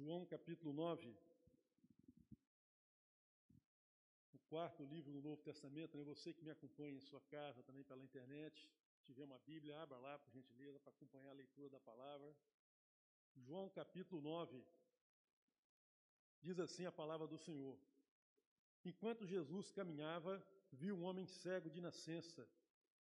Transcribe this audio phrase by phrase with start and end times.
[0.00, 1.12] João capítulo 9,
[4.32, 6.04] o quarto livro do Novo Testamento, né?
[6.04, 8.70] você que me acompanha em sua casa, também pela internet,
[9.02, 12.32] tiver uma Bíblia, abra lá, por gentileza, para acompanhar a leitura da palavra.
[13.34, 14.64] João capítulo 9,
[16.42, 17.76] diz assim a palavra do Senhor.
[18.84, 20.40] Enquanto Jesus caminhava,
[20.70, 22.48] viu um homem cego de nascença,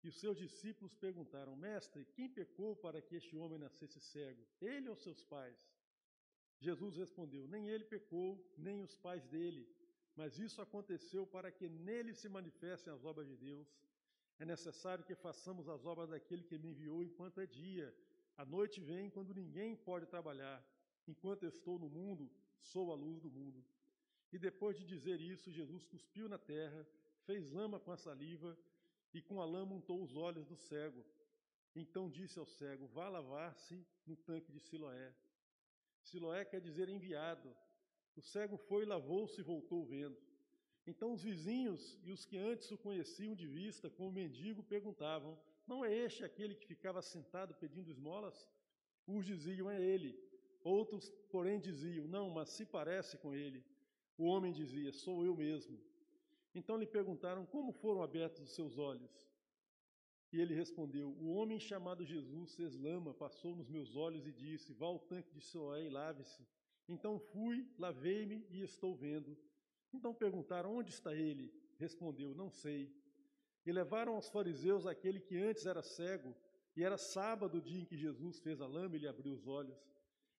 [0.02, 4.46] e os seus discípulos perguntaram: Mestre, quem pecou para que este homem nascesse cego?
[4.60, 5.73] Ele ou seus pais?
[6.60, 9.68] Jesus respondeu: Nem ele pecou, nem os pais dele,
[10.16, 13.68] mas isso aconteceu para que nele se manifestem as obras de Deus.
[14.38, 17.94] É necessário que façamos as obras daquele que me enviou enquanto é dia.
[18.36, 20.64] A noite vem quando ninguém pode trabalhar.
[21.06, 23.64] Enquanto estou no mundo, sou a luz do mundo.
[24.32, 26.86] E depois de dizer isso, Jesus cuspiu na terra,
[27.24, 28.56] fez lama com a saliva
[29.12, 31.04] e com a lama untou os olhos do cego.
[31.76, 35.14] Então disse ao cego: Vá lavar-se no tanque de Siloé.
[36.08, 37.48] Siloé quer dizer enviado.
[38.16, 40.16] O cego foi, lavou-se e voltou vendo.
[40.86, 45.84] Então os vizinhos e os que antes o conheciam de vista como mendigo perguntavam: Não
[45.84, 48.48] é este aquele que ficava sentado pedindo esmolas?
[49.08, 50.12] Uns diziam: É ele.
[50.62, 53.64] Outros, porém, diziam: Não, mas se parece com ele.
[54.18, 55.78] O homem dizia: Sou eu mesmo.
[56.54, 59.26] Então lhe perguntaram: Como foram abertos os seus olhos?
[60.32, 64.72] E ele respondeu: O homem chamado Jesus fez lama, passou nos meus olhos e disse:
[64.72, 66.46] Vá ao tanque de Soé e lave-se.
[66.88, 69.36] Então fui, lavei-me e estou vendo.
[69.92, 71.52] Então perguntaram: Onde está ele?
[71.78, 72.92] Respondeu: Não sei.
[73.64, 76.34] E levaram aos fariseus aquele que antes era cego,
[76.76, 79.46] e era sábado o dia em que Jesus fez a lama e lhe abriu os
[79.46, 79.78] olhos.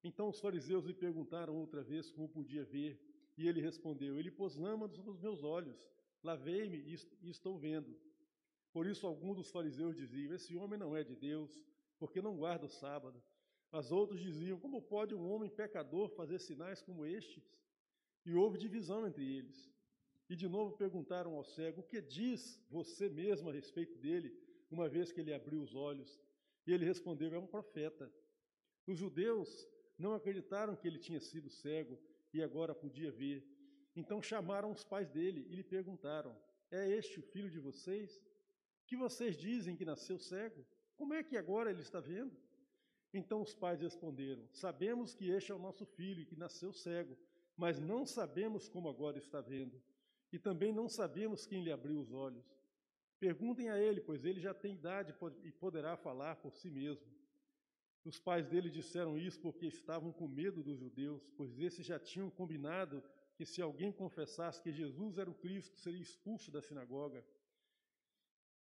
[0.03, 2.99] Então os fariseus lhe perguntaram outra vez como podia ver,
[3.37, 5.89] e ele respondeu: Ele pôs lama nos meus olhos,
[6.21, 6.77] lavei-me
[7.21, 7.97] e estou vendo.
[8.75, 11.63] Por isso, alguns dos fariseus diziam: Esse homem não é de Deus,
[11.97, 13.23] porque não guarda o sábado.
[13.71, 17.45] Mas outros diziam: Como pode um homem pecador fazer sinais como estes?
[18.25, 19.71] E houve divisão entre eles.
[20.29, 24.37] E de novo perguntaram ao cego: O que diz você mesmo a respeito dele,
[24.69, 26.19] uma vez que ele abriu os olhos?
[26.67, 28.11] E ele respondeu: É um profeta.
[28.85, 29.65] Os judeus
[29.97, 31.97] não acreditaram que ele tinha sido cego
[32.33, 33.41] e agora podia ver.
[33.95, 36.37] Então chamaram os pais dele e lhe perguntaram:
[36.69, 38.21] É este o filho de vocês?
[38.85, 40.65] Que vocês dizem que nasceu cego?
[40.95, 42.35] Como é que agora ele está vendo?
[43.13, 47.17] Então os pais responderam: Sabemos que este é o nosso filho e que nasceu cego,
[47.55, 49.81] mas não sabemos como agora está vendo.
[50.31, 52.45] E também não sabemos quem lhe abriu os olhos.
[53.19, 57.07] Perguntem a ele, pois ele já tem idade e poderá falar por si mesmo.
[58.03, 62.29] Os pais dele disseram isso porque estavam com medo dos judeus, pois esses já tinham
[62.29, 63.01] combinado
[63.35, 67.25] que se alguém confessasse que Jesus era o Cristo, seria expulso da sinagoga.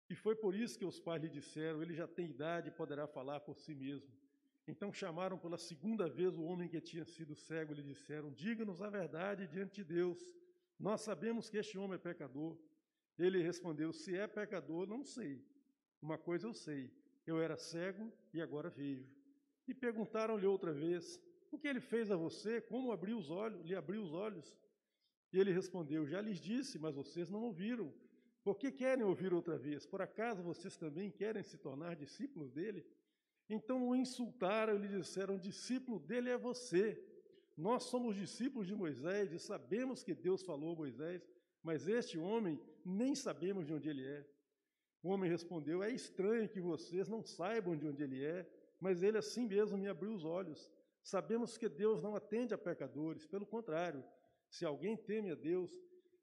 [0.09, 3.07] E foi por isso que os pais lhe disseram: Ele já tem idade e poderá
[3.07, 4.09] falar por si mesmo.
[4.67, 8.81] Então chamaram pela segunda vez o homem que tinha sido cego e lhe disseram: Diga-nos
[8.81, 10.19] a verdade diante de Deus.
[10.79, 12.57] Nós sabemos que este homem é pecador.
[13.17, 15.43] Ele respondeu: Se é pecador, não sei.
[16.01, 16.91] Uma coisa eu sei:
[17.29, 19.07] eu era cego e agora vejo.
[19.67, 21.21] E perguntaram-lhe outra vez:
[21.51, 22.59] O que ele fez a você?
[22.59, 23.63] Como abriu os olhos?
[23.63, 24.57] Lhe abriu os olhos?
[25.31, 27.93] E ele respondeu: Já lhes disse, mas vocês não ouviram.
[28.49, 29.85] Por que querem ouvir outra vez?
[29.85, 32.83] Por acaso vocês também querem se tornar discípulos dele?
[33.47, 36.99] Então o insultaram e lhe disseram: discípulo dele é você.
[37.55, 41.29] Nós somos discípulos de Moisés e sabemos que Deus falou a Moisés,
[41.61, 44.27] mas este homem nem sabemos de onde ele é.
[45.03, 48.49] O homem respondeu: É estranho que vocês não saibam de onde ele é,
[48.79, 50.71] mas ele assim mesmo me abriu os olhos.
[51.03, 54.03] Sabemos que Deus não atende a pecadores, pelo contrário,
[54.49, 55.71] se alguém teme a Deus,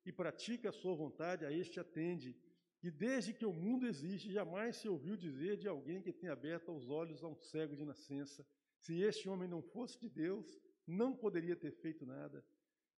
[0.06, 2.36] e pratica a sua vontade, a este atende.
[2.82, 6.70] E desde que o mundo existe, jamais se ouviu dizer de alguém que tenha aberto
[6.70, 8.46] os olhos a um cego de nascença.
[8.78, 10.56] Se este homem não fosse de Deus,
[10.86, 12.44] não poderia ter feito nada.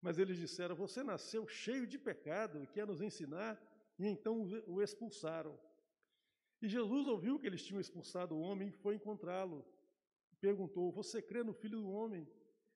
[0.03, 3.59] Mas eles disseram: Você nasceu cheio de pecado e quer nos ensinar?
[3.99, 5.59] E então o expulsaram.
[6.61, 9.65] E Jesus ouviu que eles tinham expulsado o homem e foi encontrá-lo.
[10.41, 12.29] Perguntou: Você crê no filho do homem?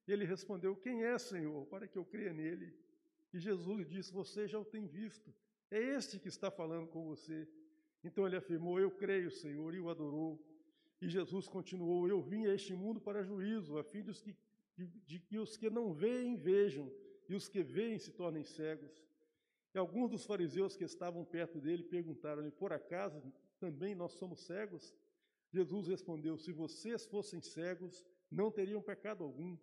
[0.08, 2.74] Ele respondeu: Quem é, Senhor, para que eu creia nele?
[3.32, 5.34] E Jesus lhe disse: Você já o tem visto,
[5.70, 7.48] é este que está falando com você.
[8.04, 10.40] Então ele afirmou: Eu creio, Senhor, e o adorou.
[11.00, 14.36] E Jesus continuou: Eu vim a este mundo para juízo, a fim de, que,
[14.76, 16.92] de, de que os que não veem vejam,
[17.28, 19.02] e os que veem se tornem cegos.
[19.74, 23.22] E alguns dos fariseus que estavam perto dele perguntaram-lhe: Por acaso
[23.58, 24.94] também nós somos cegos?
[25.50, 29.56] Jesus respondeu: Se vocês fossem cegos, não teriam pecado algum.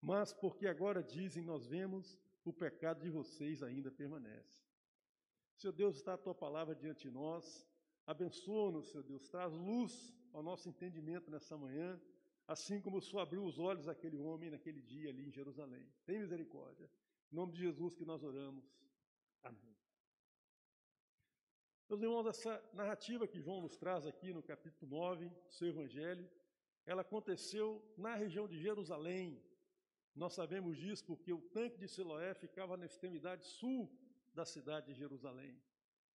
[0.00, 2.18] Mas porque agora dizem, nós vemos,
[2.50, 4.60] o pecado de vocês ainda permanece.
[5.56, 7.66] Senhor Deus, está a tua palavra diante de nós.
[8.06, 9.28] Abençoa-nos, Senhor Deus.
[9.28, 12.00] Traz luz ao nosso entendimento nessa manhã.
[12.48, 15.84] assim como o Senhor abriu os olhos daquele homem naquele dia ali em Jerusalém.
[16.04, 16.88] Tem misericórdia.
[17.32, 18.64] Em nome de Jesus que nós oramos.
[19.42, 19.76] Amém.
[21.88, 26.28] Meus irmãos, essa narrativa que João nos traz aqui no capítulo 9 do seu Evangelho,
[26.84, 29.42] ela aconteceu na região de Jerusalém.
[30.16, 33.88] Nós sabemos disso porque o tanque de Siloé ficava na extremidade sul
[34.34, 35.60] da cidade de Jerusalém.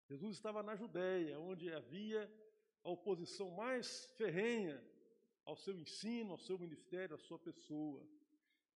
[0.09, 2.29] Jesus estava na Judéia, onde havia
[2.83, 4.83] a oposição mais ferrenha
[5.45, 8.03] ao seu ensino, ao seu ministério, à sua pessoa.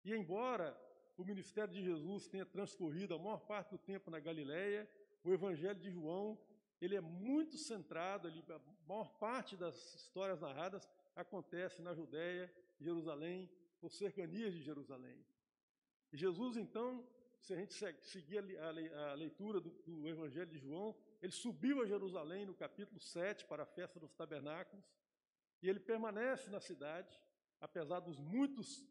[0.04, 0.78] E embora
[1.16, 4.88] o ministério de Jesus tenha transcorrido a maior parte do tempo na Galiléia,
[5.24, 6.38] o evangelho de João
[6.80, 10.86] ele é muito centrado, ali, a maior parte das histórias narradas
[11.16, 13.48] acontece na Judéia, Jerusalém,
[13.84, 15.24] ou cercanias de Jerusalém.
[16.10, 17.06] E Jesus, então,
[17.38, 22.46] se a gente seguir a leitura do, do Evangelho de João, ele subiu a Jerusalém
[22.46, 24.84] no capítulo 7 para a festa dos tabernáculos,
[25.62, 27.12] e ele permanece na cidade,
[27.60, 28.82] apesar dos muitos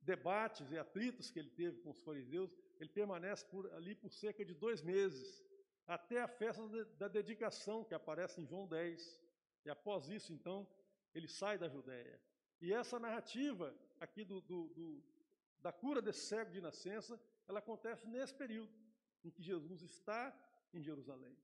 [0.00, 4.42] debates e atritos que ele teve com os fariseus, ele permanece por, ali por cerca
[4.42, 5.44] de dois meses,
[5.86, 6.62] até a festa
[6.96, 9.20] da dedicação, que aparece em João 10.
[9.66, 10.66] E após isso, então,
[11.14, 12.18] ele sai da Judéia.
[12.60, 15.02] E essa narrativa aqui do, do, do,
[15.60, 18.72] da cura desse cego de nascença, ela acontece nesse período
[19.24, 20.34] em que Jesus está
[20.72, 21.36] em Jerusalém.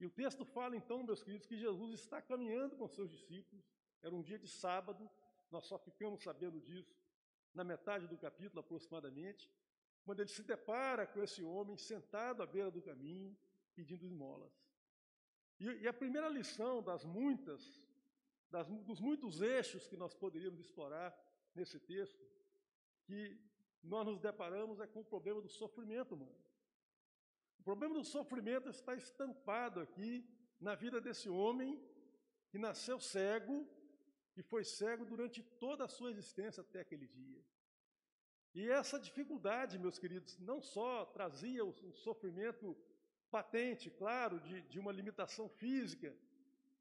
[0.00, 3.64] E o texto fala, então, meus queridos, que Jesus está caminhando com seus discípulos.
[4.02, 5.08] Era um dia de sábado,
[5.50, 6.94] nós só ficamos sabendo disso
[7.54, 9.48] na metade do capítulo aproximadamente,
[10.04, 13.36] quando ele se depara com esse homem sentado à beira do caminho,
[13.74, 14.52] pedindo esmolas.
[15.58, 17.80] E, e a primeira lição das muitas,
[18.54, 21.10] das, dos muitos eixos que nós poderíamos explorar
[21.56, 22.24] nesse texto,
[23.06, 23.20] que
[23.82, 26.40] nós nos deparamos é com o problema do sofrimento humano.
[27.58, 30.12] O problema do sofrimento está estampado aqui
[30.60, 31.70] na vida desse homem
[32.50, 33.56] que nasceu cego
[34.36, 37.42] e foi cego durante toda a sua existência até aquele dia.
[38.54, 42.76] E essa dificuldade, meus queridos, não só trazia um sofrimento
[43.32, 46.16] patente, claro, de, de uma limitação física,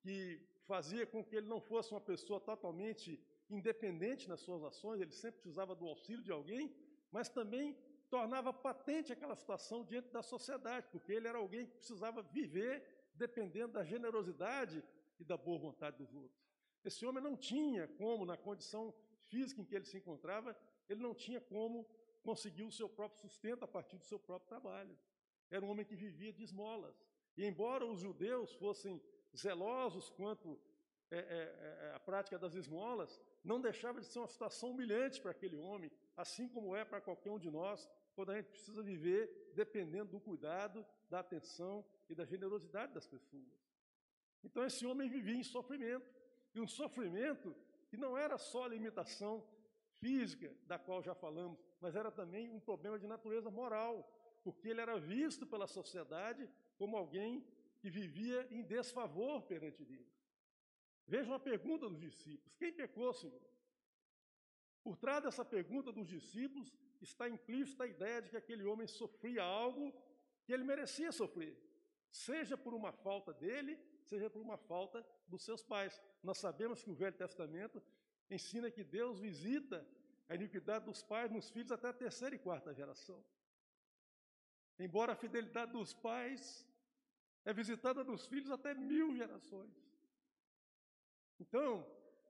[0.02, 3.20] que fazia com que ele não fosse uma pessoa totalmente
[3.50, 6.74] independente nas suas ações, ele sempre precisava do auxílio de alguém,
[7.12, 7.78] mas também
[8.10, 12.84] tornava patente aquela situação diante da sociedade, porque ele era alguém que precisava viver
[13.16, 14.84] dependendo da generosidade
[15.20, 16.42] e da boa vontade dos outros.
[16.84, 18.94] Esse homem não tinha como, na condição
[19.30, 20.56] física em que ele se encontrava,
[20.90, 21.88] ele não tinha como
[22.22, 24.98] conseguir o seu próprio sustento a partir do seu próprio trabalho
[25.56, 26.96] era um homem que vivia de esmolas.
[27.38, 29.02] E embora os judeus fossem
[29.36, 30.60] zelosos quanto
[31.12, 35.32] é, é, é, a prática das esmolas, não deixava de ser uma situação humilhante para
[35.32, 39.52] aquele homem, assim como é para qualquer um de nós, quando a gente precisa viver
[39.54, 43.44] dependendo do cuidado, da atenção e da generosidade das pessoas.
[44.44, 46.06] Então esse homem vivia em sofrimento,
[46.56, 47.56] e um sofrimento
[47.90, 49.44] que não era só a limitação
[50.00, 54.10] física, da qual já falamos, mas era também um problema de natureza moral,
[54.44, 57.46] porque ele era visto pela sociedade como alguém
[57.84, 60.10] que vivia em desfavor perante Deus.
[61.06, 63.46] Vejam a pergunta dos discípulos: quem pecou, Senhor?
[64.82, 69.44] Por trás dessa pergunta dos discípulos está implícita a ideia de que aquele homem sofria
[69.44, 69.94] algo
[70.46, 71.54] que ele merecia sofrer,
[72.10, 76.02] seja por uma falta dele, seja por uma falta dos seus pais.
[76.22, 77.84] Nós sabemos que o Velho Testamento
[78.30, 79.86] ensina que Deus visita
[80.30, 83.22] a iniquidade dos pais nos filhos até a terceira e quarta geração.
[84.80, 86.66] Embora a fidelidade dos pais
[87.46, 89.74] é visitada nos filhos até mil gerações.
[91.40, 91.86] Então,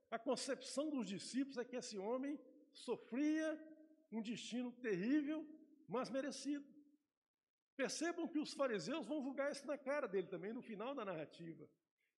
[0.09, 2.39] a concepção dos discípulos é que esse homem
[2.71, 3.47] sofria
[4.11, 5.45] um destino terrível,
[5.87, 6.65] mas merecido.
[7.75, 11.67] Percebam que os fariseus vão julgar isso na cara dele também no final da narrativa,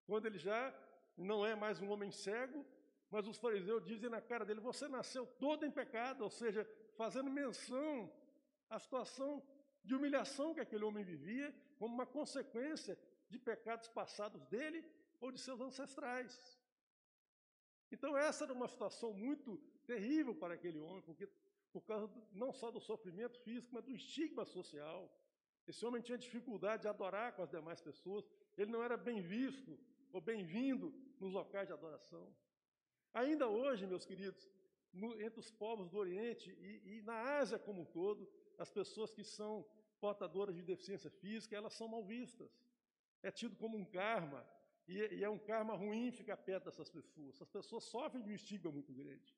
[0.07, 0.75] quando ele já
[1.17, 2.65] não é mais um homem cego,
[3.11, 7.31] mas os fariseus dizem na cara dele: Você nasceu todo em pecado, ou seja, fazendo
[7.31, 8.13] menção
[8.69, 9.41] à situação
[9.85, 14.85] de humilhação que aquele homem vivia, como uma consequência de pecados passados dele
[15.21, 16.59] ou de seus ancestrais.
[17.91, 21.29] Então, essa era uma situação muito terrível para aquele homem, porque
[21.73, 25.13] por causa não só do sofrimento físico, mas do estigma social.
[25.67, 28.25] Esse homem tinha dificuldade de adorar com as demais pessoas,
[28.57, 29.79] ele não era bem visto
[30.13, 32.33] ou bem-vindo nos locais de adoração.
[33.13, 34.49] Ainda hoje, meus queridos,
[34.93, 38.29] no, entre os povos do Oriente e, e na Ásia como um todo,
[38.59, 39.67] as pessoas que são
[40.05, 42.53] portadoras de deficiência física, elas são mal vistas.
[43.23, 44.41] É tido como um karma,
[44.87, 47.31] e, e é um karma ruim ficar perto dessas pessoas.
[47.37, 49.31] Essas pessoas sofrem de um estigma muito grande.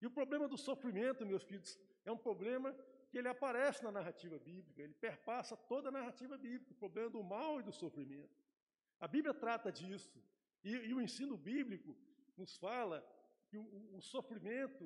[0.00, 1.70] E o problema do sofrimento, meus filhos,
[2.04, 2.68] é um problema
[3.08, 7.22] que ele aparece na narrativa bíblica, ele perpassa toda a narrativa bíblica, o problema do
[7.22, 8.36] mal e do sofrimento.
[8.98, 10.20] A Bíblia trata disso,
[10.64, 11.96] e, e o ensino bíblico
[12.36, 12.96] nos fala
[13.48, 13.64] que o,
[13.98, 14.84] o sofrimento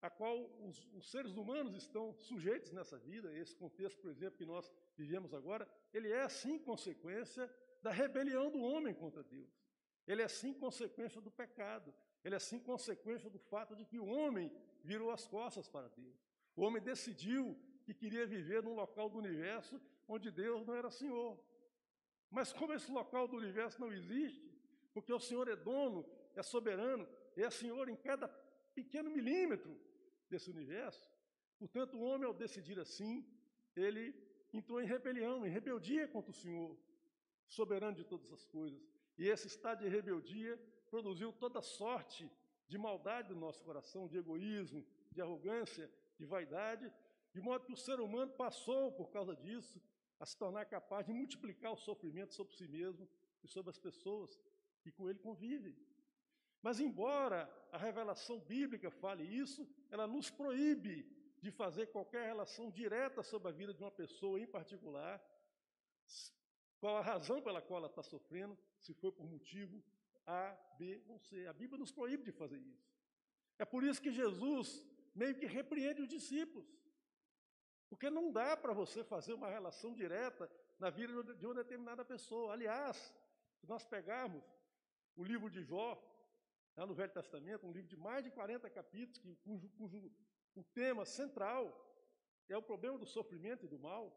[0.00, 4.44] a qual os, os, seres humanos estão sujeitos nessa vida, esse contexto, por exemplo, que
[4.44, 7.50] nós vivemos agora, ele é sim consequência
[7.82, 9.50] da rebelião do homem contra Deus.
[10.06, 11.92] Ele é sim consequência do pecado.
[12.24, 14.52] Ele é sim consequência do fato de que o homem
[14.82, 16.16] virou as costas para Deus.
[16.56, 21.38] O homem decidiu que queria viver num local do universo onde Deus não era Senhor.
[22.30, 24.50] Mas como esse local do universo não existe,
[24.94, 28.28] porque o Senhor é dono, é soberano, é Senhor em cada
[28.74, 29.76] pequeno milímetro
[30.28, 31.10] desse universo,
[31.58, 33.26] portanto, o homem, ao decidir assim,
[33.74, 34.14] ele
[34.52, 36.76] entrou em rebelião, em rebeldia contra o Senhor,
[37.46, 38.80] soberano de todas as coisas.
[39.16, 40.58] E esse estado de rebeldia
[40.90, 42.30] produziu toda sorte
[42.66, 46.92] de maldade no nosso coração, de egoísmo, de arrogância, de vaidade,
[47.32, 49.80] de modo que o ser humano passou, por causa disso,
[50.20, 53.08] a se tornar capaz de multiplicar o sofrimento sobre si mesmo
[53.42, 54.38] e sobre as pessoas
[54.82, 55.74] que com ele convivem.
[56.62, 61.04] Mas, embora a revelação bíblica fale isso, ela nos proíbe
[61.40, 65.22] de fazer qualquer relação direta sobre a vida de uma pessoa em particular,
[66.80, 69.82] qual a razão pela qual ela está sofrendo, se foi por motivo
[70.26, 71.46] A, B ou C.
[71.46, 72.88] A Bíblia nos proíbe de fazer isso.
[73.58, 74.84] É por isso que Jesus
[75.14, 76.68] meio que repreende os discípulos.
[77.88, 82.52] Porque não dá para você fazer uma relação direta na vida de uma determinada pessoa.
[82.52, 82.96] Aliás,
[83.56, 84.44] se nós pegarmos
[85.16, 86.00] o livro de Jó,
[86.78, 90.12] lá no Velho Testamento, um livro de mais de 40 capítulos, que, cujo, cujo
[90.54, 91.64] o tema central
[92.48, 94.16] é o problema do sofrimento e do mal.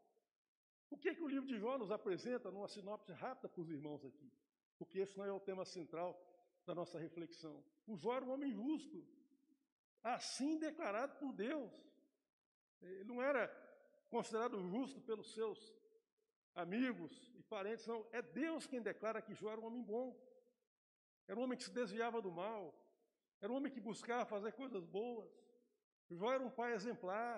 [0.88, 3.70] O que, é que o livro de Jó nos apresenta numa sinopse rápida para os
[3.70, 4.32] irmãos aqui?
[4.78, 6.10] Porque esse não é o tema central
[6.64, 7.64] da nossa reflexão.
[7.88, 9.04] O Jó era um homem justo,
[10.04, 11.72] assim declarado por Deus.
[12.80, 13.48] Ele não era
[14.10, 15.74] considerado justo pelos seus
[16.54, 18.06] amigos e parentes, não.
[18.12, 20.16] É Deus quem declara que Jó era um homem bom.
[21.32, 22.64] Era um homem que se desviava do mal.
[23.40, 25.32] Era um homem que buscava fazer coisas boas.
[26.10, 27.38] Jó era um pai exemplar.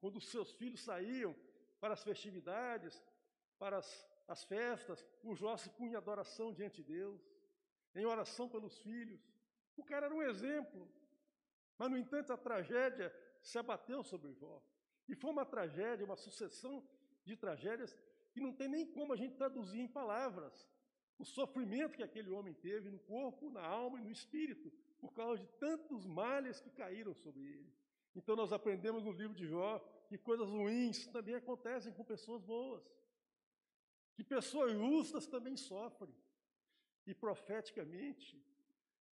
[0.00, 1.34] Quando os seus filhos saíam
[1.80, 3.02] para as festividades,
[3.58, 3.88] para as,
[4.28, 7.20] as festas, o Jó se punha em adoração diante de Deus,
[7.96, 9.20] em oração pelos filhos.
[9.76, 10.88] O cara era um exemplo.
[11.76, 14.62] Mas, no entanto, a tragédia se abateu sobre Jó.
[15.08, 16.88] E foi uma tragédia, uma sucessão
[17.24, 17.92] de tragédias
[18.30, 20.64] que não tem nem como a gente traduzir em palavras
[21.18, 25.40] o sofrimento que aquele homem teve no corpo, na alma e no espírito, por causa
[25.40, 27.72] de tantos males que caíram sobre ele.
[28.14, 29.78] Então nós aprendemos no livro de Jó
[30.08, 32.84] que coisas ruins também acontecem com pessoas boas,
[34.14, 36.14] que pessoas justas também sofrem.
[37.06, 38.40] E profeticamente,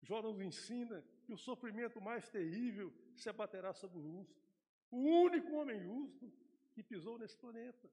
[0.02, 4.42] Jó nos ensina que o sofrimento mais terrível se abaterá sobre o justo.
[4.90, 6.32] O único homem justo
[6.72, 7.90] que pisou nesse planeta.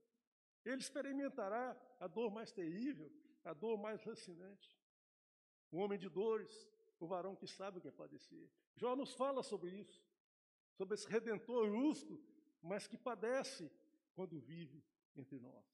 [0.63, 3.11] Ele experimentará a dor mais terrível,
[3.43, 4.77] a dor mais lancinante.
[5.71, 6.69] O homem de dores,
[6.99, 8.49] o varão que sabe o que é padecer.
[8.75, 10.03] Jó nos fala sobre isso,
[10.73, 12.21] sobre esse redentor justo,
[12.61, 13.71] mas que padece
[14.13, 14.83] quando vive
[15.15, 15.65] entre nós.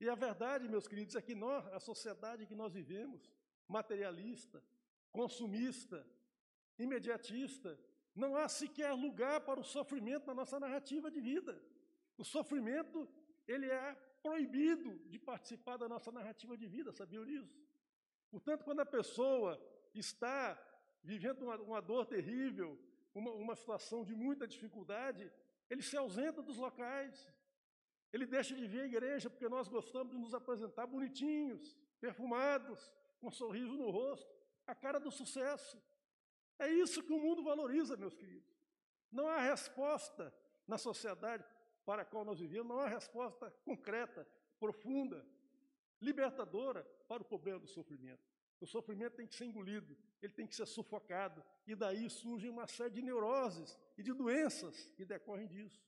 [0.00, 3.30] E a verdade, meus queridos, é que nós, a sociedade que nós vivemos,
[3.68, 4.62] materialista,
[5.12, 6.06] consumista,
[6.78, 7.78] imediatista,
[8.14, 11.62] não há sequer lugar para o sofrimento na nossa narrativa de vida.
[12.16, 13.08] O sofrimento,
[13.46, 17.58] ele é proibido de participar da nossa narrativa de vida, sabiam disso?
[18.30, 19.60] Portanto, quando a pessoa
[19.94, 20.58] está
[21.02, 22.78] vivendo uma, uma dor terrível,
[23.14, 25.30] uma, uma situação de muita dificuldade,
[25.68, 27.32] ele se ausenta dos locais,
[28.12, 33.28] ele deixa de vir à igreja, porque nós gostamos de nos apresentar bonitinhos, perfumados, com
[33.28, 34.32] um sorriso no rosto,
[34.66, 35.80] a cara do sucesso.
[36.58, 38.50] É isso que o mundo valoriza, meus queridos.
[39.10, 40.32] Não há resposta
[40.66, 41.44] na sociedade
[41.84, 44.26] para a qual nós vivemos, não há resposta concreta,
[44.58, 45.26] profunda,
[46.00, 48.22] libertadora para o problema do sofrimento.
[48.60, 52.66] O sofrimento tem que ser engolido, ele tem que ser sufocado, e daí surge uma
[52.66, 55.82] série de neuroses e de doenças que decorrem disso.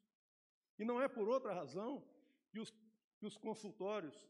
[0.79, 2.03] E não é por outra razão
[2.51, 2.71] que os,
[3.19, 4.27] que os consultórios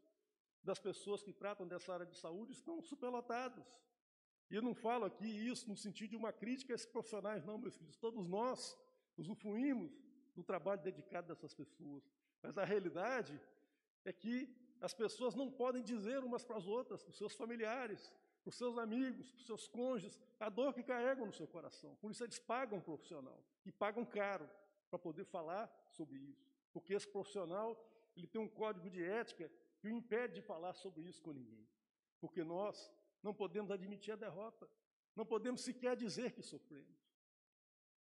[0.63, 3.65] das pessoas que tratam dessa área de saúde estão superlotados.
[4.51, 7.59] E eu não falo aqui isso no sentido de uma crítica a esses profissionais, não,
[7.59, 7.97] meus filhos.
[7.97, 8.77] Todos nós
[9.17, 9.93] usufruímos
[10.35, 12.11] do trabalho dedicado dessas pessoas.
[12.43, 13.41] Mas a realidade
[14.05, 14.49] é que
[14.81, 18.13] as pessoas não podem dizer umas para as outras, para os seus familiares,
[18.43, 21.95] para os seus amigos, para os seus cônjuges, a dor que carregam no seu coração.
[21.97, 24.49] Por isso eles pagam um profissional e pagam caro
[24.91, 26.51] para poder falar sobre isso.
[26.73, 27.79] Porque esse profissional
[28.17, 31.67] ele tem um código de ética que o impede de falar sobre isso com ninguém.
[32.21, 34.69] Porque nós não podemos admitir a derrota,
[35.15, 37.02] não podemos sequer dizer que sofremos.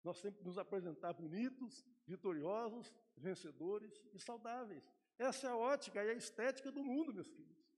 [0.02, 4.90] Nós que nos apresentar bonitos, vitoriosos, vencedores e saudáveis.
[5.18, 7.68] Essa é a ótica e a estética do mundo, meus queridos.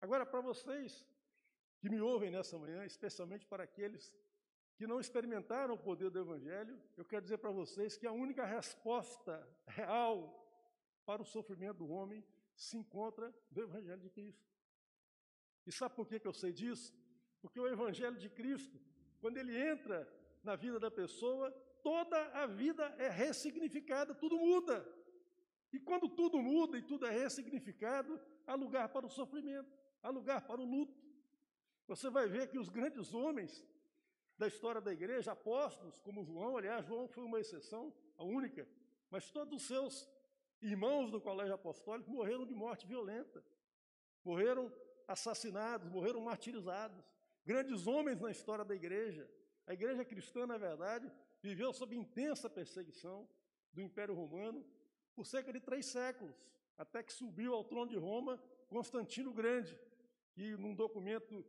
[0.00, 1.06] Agora, para vocês
[1.78, 4.12] que me ouvem nessa manhã, especialmente para aqueles
[4.76, 8.44] que não experimentaram o poder do Evangelho, eu quero dizer para vocês que a única
[8.44, 10.42] resposta real
[11.04, 12.24] para o sofrimento do homem
[12.54, 14.44] se encontra no Evangelho de Cristo.
[15.66, 16.94] E sabe por que, que eu sei disso?
[17.40, 18.80] Porque o Evangelho de Cristo,
[19.20, 20.06] quando ele entra
[20.46, 21.50] na vida da pessoa,
[21.82, 24.86] toda a vida é ressignificada, tudo muda.
[25.72, 29.70] E quando tudo muda e tudo é ressignificado, há lugar para o sofrimento,
[30.02, 30.96] há lugar para o luto.
[31.88, 33.66] Você vai ver que os grandes homens
[34.38, 38.68] da história da igreja, apóstolos como João, aliás, João foi uma exceção, a única,
[39.10, 40.08] mas todos os seus
[40.62, 43.44] irmãos do colégio apostólico morreram de morte violenta,
[44.24, 44.72] morreram
[45.08, 47.04] assassinados, morreram martirizados.
[47.44, 49.28] Grandes homens na história da igreja.
[49.66, 51.10] A igreja cristã, na verdade,
[51.42, 53.28] viveu sob intensa perseguição
[53.72, 54.64] do Império Romano
[55.14, 56.36] por cerca de três séculos,
[56.78, 59.78] até que subiu ao trono de Roma Constantino Grande,
[60.36, 61.44] e num documento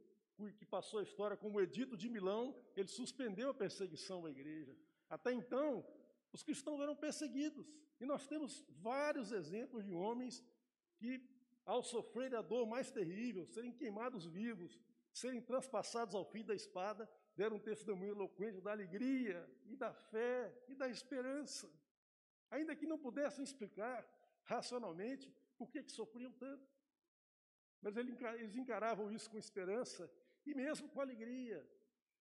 [0.57, 4.75] que passou a história como Edito de Milão, ele suspendeu a perseguição à igreja.
[5.09, 5.85] Até então,
[6.31, 7.67] os cristãos eram perseguidos.
[7.99, 10.43] E nós temos vários exemplos de homens
[10.97, 11.21] que,
[11.65, 14.79] ao sofrer a dor mais terrível, serem queimados vivos,
[15.11, 20.51] serem transpassados ao fim da espada, deram um testemunho eloquente da alegria e da fé
[20.67, 21.71] e da esperança.
[22.49, 24.03] Ainda que não pudessem explicar
[24.43, 26.67] racionalmente por que, que sofriam tanto.
[27.79, 30.11] Mas eles encaravam isso com esperança
[30.47, 31.59] e mesmo com alegria.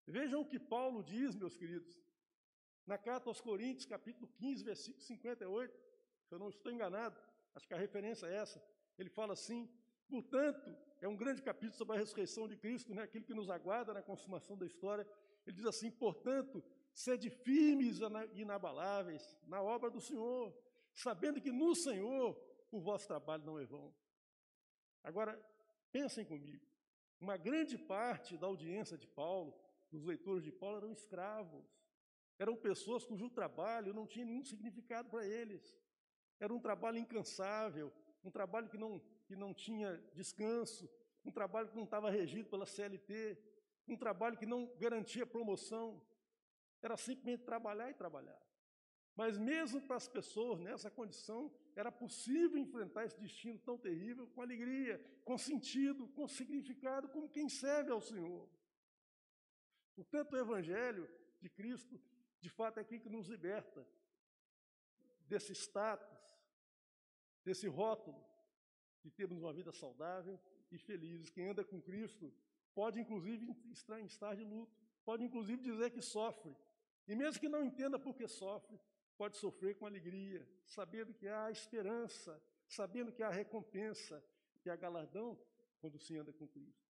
[0.06, 1.98] Vejam o que Paulo diz, meus queridos,
[2.86, 5.80] na carta aos Coríntios, capítulo 15, versículo 58,
[6.26, 7.18] se eu não estou enganado,
[7.54, 8.62] acho que a referência é essa.
[8.98, 9.66] Ele fala assim:
[10.06, 13.92] portanto, é um grande capítulo sobre a ressurreição de Cristo, né, aquilo que nos aguarda
[13.92, 15.06] na consumação da história.
[15.46, 16.62] Ele diz assim: portanto,
[16.92, 18.00] sede firmes
[18.32, 20.56] e inabaláveis na obra do Senhor,
[20.94, 22.38] sabendo que no Senhor
[22.70, 23.94] o vosso trabalho não é vão.
[25.02, 25.38] Agora,
[25.92, 26.66] pensem comigo.
[27.20, 29.54] Uma grande parte da audiência de Paulo,
[29.90, 31.64] dos leitores de Paulo, eram escravos.
[32.38, 35.74] Eram pessoas cujo trabalho não tinha nenhum significado para eles.
[36.38, 37.90] Era um trabalho incansável,
[38.22, 40.88] um trabalho que não, que não tinha descanso,
[41.24, 43.36] um trabalho que não estava regido pela CLT,
[43.88, 46.00] um trabalho que não garantia promoção.
[46.80, 48.40] Era simplesmente trabalhar e trabalhar.
[49.14, 54.42] Mas mesmo para as pessoas nessa condição, era possível enfrentar esse destino tão terrível com
[54.42, 58.48] alegria, com sentido, com significado, como quem serve ao Senhor.
[59.94, 61.08] Portanto, o Evangelho
[61.40, 61.98] de Cristo,
[62.40, 63.86] de fato, é aquilo que nos liberta
[65.26, 66.38] desse status,
[67.42, 68.22] desse rótulo
[69.06, 70.38] de termos uma vida saudável
[70.70, 71.30] e feliz.
[71.30, 72.32] Quem anda com Cristo
[72.74, 73.46] pode, inclusive,
[74.04, 76.54] estar de luto, pode, inclusive, dizer que sofre.
[77.06, 78.78] E mesmo que não entenda por que sofre,
[79.16, 84.22] pode sofrer com alegria, sabendo que há esperança, sabendo que há recompensa,
[84.60, 85.38] que há galardão
[85.80, 86.84] quando se anda com Cristo.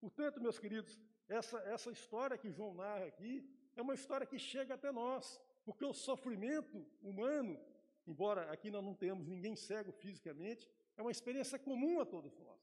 [0.00, 4.74] Portanto, meus queridos, essa, essa história que João narra aqui é uma história que chega
[4.74, 7.58] até nós, porque o sofrimento humano,
[8.04, 12.60] embora aqui nós não tenhamos ninguém cego fisicamente, é uma experiência comum a todos nós.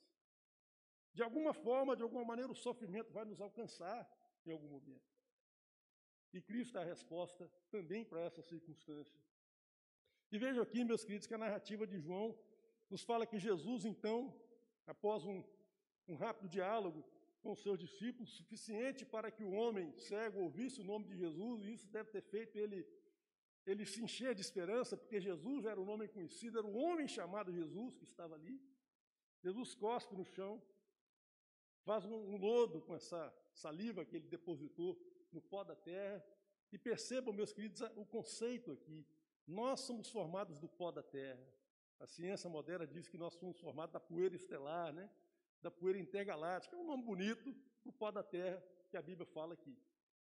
[1.13, 4.09] De alguma forma, de alguma maneira, o sofrimento vai nos alcançar
[4.45, 5.13] em algum momento.
[6.33, 9.19] E Cristo é a resposta também para essa circunstância.
[10.31, 12.35] E vejam aqui, meus queridos, que a narrativa de João
[12.89, 14.33] nos fala que Jesus, então,
[14.87, 15.43] após um,
[16.07, 17.05] um rápido diálogo
[17.43, 21.73] com seus discípulos, suficiente para que o homem cego ouvisse o nome de Jesus, e
[21.73, 22.87] isso deve ter feito ele,
[23.65, 27.51] ele se encher de esperança, porque Jesus era um nome conhecido, era um homem chamado
[27.51, 28.61] Jesus que estava ali.
[29.41, 30.61] Jesus cospe no chão,
[31.83, 34.99] faz um, um lodo com essa saliva que ele depositou
[35.31, 36.23] no pó da terra.
[36.71, 39.05] E percebam, meus queridos, o conceito aqui.
[39.45, 41.45] Nós somos formados do pó da terra.
[41.99, 45.09] A ciência moderna diz que nós somos formados da poeira estelar, né?
[45.61, 46.75] da poeira intergaláctica.
[46.75, 49.77] É um nome bonito para o pó da terra que a Bíblia fala aqui.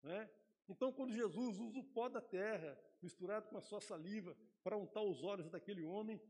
[0.02, 0.28] Né?
[0.68, 5.02] Então, quando Jesus usa o pó da terra, misturado com a sua saliva, para untar
[5.02, 6.20] os olhos daquele homem,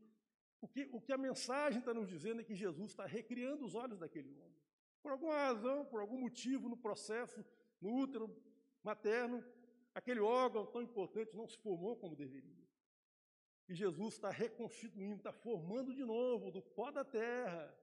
[0.61, 3.73] o que, o que a mensagem está nos dizendo é que Jesus está recriando os
[3.73, 4.61] olhos daquele homem.
[5.01, 7.43] Por alguma razão, por algum motivo no processo,
[7.81, 8.29] no útero
[8.83, 9.43] materno,
[9.93, 12.61] aquele órgão tão importante não se formou como deveria.
[13.67, 17.75] E Jesus está reconstituindo, está formando de novo, do pó da terra,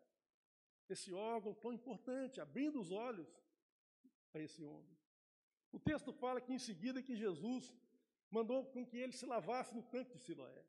[0.88, 3.29] esse órgão tão importante, abrindo os olhos
[4.33, 4.96] a esse homem.
[5.72, 7.74] O texto fala que em seguida que Jesus
[8.31, 10.64] mandou com que ele se lavasse no tanque de Siloé.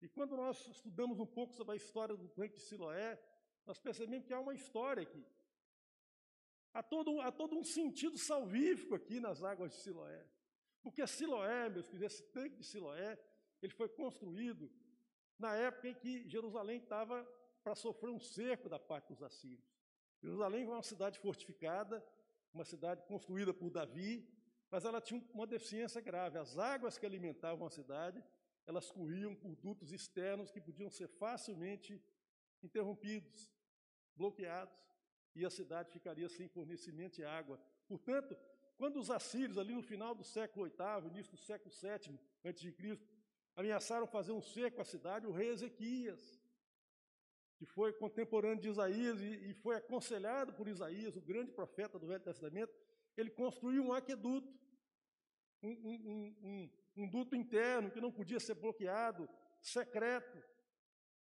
[0.00, 3.18] E quando nós estudamos um pouco sobre a história do tanque de Siloé,
[3.64, 5.24] nós percebemos que há uma história aqui.
[6.74, 10.26] Há todo, há todo um sentido salvífico aqui nas águas de Siloé.
[10.82, 13.18] Porque Siloé, meus queridos, esse tanque de Siloé,
[13.62, 14.70] ele foi construído
[15.38, 17.24] na época em que Jerusalém estava
[17.62, 19.72] para sofrer um cerco da parte dos assírios.
[20.20, 22.04] Jerusalém foi uma cidade fortificada,
[22.52, 24.28] uma cidade construída por Davi,
[24.72, 26.38] mas ela tinha uma deficiência grave.
[26.38, 28.24] As águas que alimentavam a cidade,
[28.66, 32.02] elas corriam por dutos externos que podiam ser facilmente
[32.62, 33.52] interrompidos,
[34.16, 34.74] bloqueados,
[35.34, 37.60] e a cidade ficaria sem fornecimento de água.
[37.86, 38.34] Portanto,
[38.78, 42.98] quando os assírios, ali no final do século VIII, início do século VII a.C.,
[43.54, 46.40] ameaçaram fazer um cerco à cidade, o rei Ezequias,
[47.58, 52.24] que foi contemporâneo de Isaías e foi aconselhado por Isaías, o grande profeta do Velho
[52.24, 52.72] Testamento,
[53.16, 54.61] ele construiu um aqueduto,
[55.62, 59.28] um, um, um, um duto interno que não podia ser bloqueado,
[59.60, 60.42] secreto,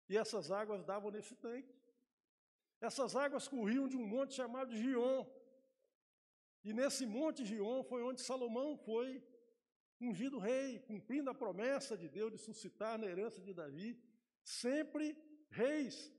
[0.08, 1.74] e essas águas davam nesse tanque.
[2.80, 5.26] Essas águas corriam de um monte chamado Gion.
[6.62, 9.22] E nesse monte Gion foi onde Salomão foi
[10.00, 13.98] ungido rei, cumprindo a promessa de Deus de suscitar na herança de Davi
[14.44, 15.16] sempre
[15.50, 16.12] reis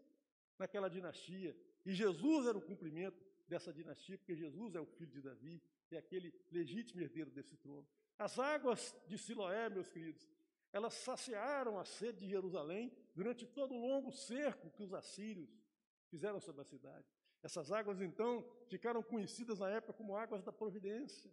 [0.57, 1.55] naquela dinastia.
[1.85, 5.97] E Jesus era o cumprimento dessa dinastia, porque Jesus é o filho de Davi, é
[5.97, 7.87] aquele legítimo herdeiro desse trono.
[8.17, 10.27] As águas de Siloé, meus queridos,
[10.73, 15.49] elas saciaram a sede de Jerusalém durante todo o longo cerco que os assírios
[16.07, 17.05] fizeram sobre a cidade.
[17.43, 21.31] Essas águas, então, ficaram conhecidas na época como águas da providência,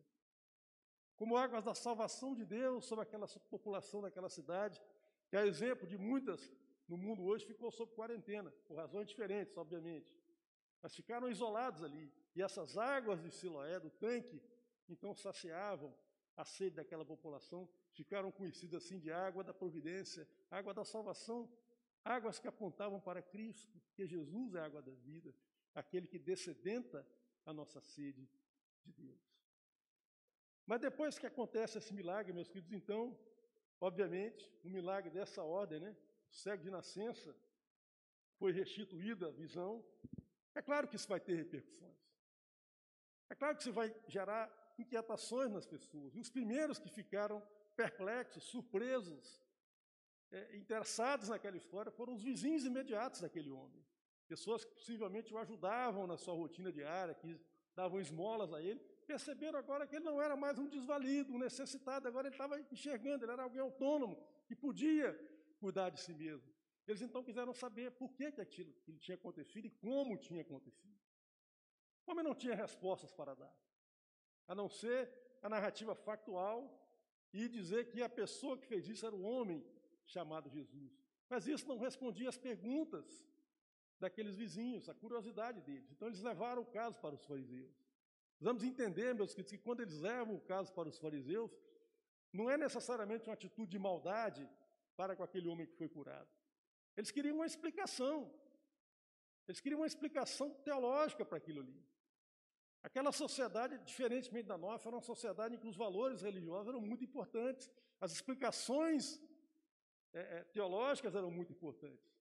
[1.16, 4.80] como águas da salvação de Deus sobre aquela população daquela cidade,
[5.28, 6.52] que, a exemplo de muitas
[6.86, 10.14] no mundo hoje, ficou sob quarentena, por razões diferentes, obviamente.
[10.82, 12.12] Mas ficaram isolados ali.
[12.36, 14.42] E essas águas de Siloé, do tanque,
[14.86, 15.94] então saciavam
[16.36, 21.48] a sede daquela população, ficaram conhecidas assim de água da providência, água da salvação,
[22.04, 25.34] águas que apontavam para Cristo, porque Jesus é a água da vida,
[25.74, 27.06] aquele que descedenta
[27.46, 28.28] a nossa sede
[28.84, 29.34] de Deus.
[30.66, 33.18] Mas depois que acontece esse milagre, meus queridos, então,
[33.80, 35.96] obviamente, um milagre dessa ordem, né?
[36.30, 37.36] O cego de nascença
[38.38, 39.84] foi restituída a visão.
[40.54, 41.94] É claro que isso vai ter repercussões.
[43.28, 46.14] É claro que isso vai gerar inquietações nas pessoas.
[46.14, 47.42] E os primeiros que ficaram
[47.76, 49.40] perplexos, surpresos,
[50.30, 53.84] é, interessados naquela história foram os vizinhos imediatos daquele homem.
[54.26, 57.40] Pessoas que possivelmente o ajudavam na sua rotina diária, que
[57.74, 62.08] davam esmolas a ele, perceberam agora que ele não era mais um desvalido, um necessitado,
[62.08, 65.12] agora ele estava enxergando, ele era alguém autônomo, que podia
[65.58, 66.52] cuidar de si mesmo.
[66.86, 70.94] Eles então quiseram saber por que, que aquilo que tinha acontecido e como tinha acontecido.
[72.06, 73.54] O homem não tinha respostas para dar,
[74.46, 75.10] a não ser
[75.42, 76.58] a narrativa factual
[77.32, 79.64] e dizer que a pessoa que fez isso era o homem
[80.06, 80.92] chamado Jesus.
[81.28, 83.24] Mas isso não respondia às perguntas
[83.98, 85.90] daqueles vizinhos, a curiosidade deles.
[85.90, 87.74] Então eles levaram o caso para os fariseus.
[88.40, 91.50] Vamos entender, meus queridos, que quando eles levam o caso para os fariseus,
[92.32, 94.48] não é necessariamente uma atitude de maldade
[94.96, 96.28] para com aquele homem que foi curado.
[96.96, 98.32] Eles queriam uma explicação.
[99.46, 101.84] Eles queriam uma explicação teológica para aquilo ali.
[102.84, 107.02] Aquela sociedade, diferentemente da nossa, era uma sociedade em que os valores religiosos eram muito
[107.02, 107.70] importantes.
[107.98, 109.18] As explicações
[110.12, 112.14] é, é, teológicas eram muito importantes.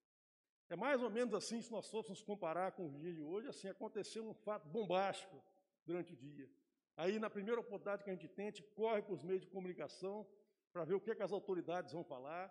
[0.70, 3.68] É mais ou menos assim, se nós fôssemos comparar com os dias de hoje, assim,
[3.68, 5.44] aconteceu um fato bombástico
[5.86, 6.50] durante o dia.
[6.96, 9.48] Aí, na primeira oportunidade que a gente tem, a gente corre para os meios de
[9.48, 10.26] comunicação
[10.72, 12.50] para ver o que, é que as autoridades vão falar,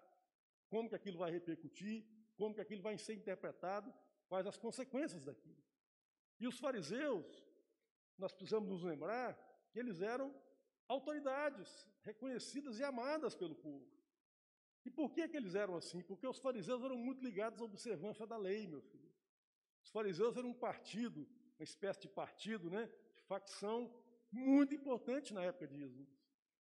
[0.68, 2.04] como que aquilo vai repercutir,
[2.36, 3.92] como que aquilo vai ser interpretado,
[4.28, 5.62] quais as consequências daquilo.
[6.38, 7.26] E os fariseus,
[8.18, 9.34] nós precisamos nos lembrar
[9.72, 10.34] que eles eram
[10.88, 13.86] autoridades reconhecidas e amadas pelo povo.
[14.84, 16.02] E por que, que eles eram assim?
[16.02, 19.12] Porque os fariseus eram muito ligados à observância da lei, meus filhos.
[19.84, 21.26] Os fariseus eram um partido,
[21.58, 23.92] uma espécie de partido, né, de facção
[24.30, 26.08] muito importante na época de Jesus.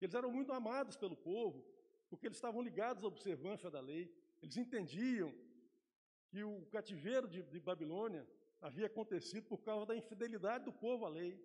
[0.02, 1.66] Eles eram muito amados pelo povo,
[2.10, 4.14] porque eles estavam ligados à observância da lei.
[4.42, 5.34] Eles entendiam
[6.28, 8.28] que o cativeiro de, de Babilônia
[8.62, 11.40] havia acontecido por causa da infidelidade do povo à lei.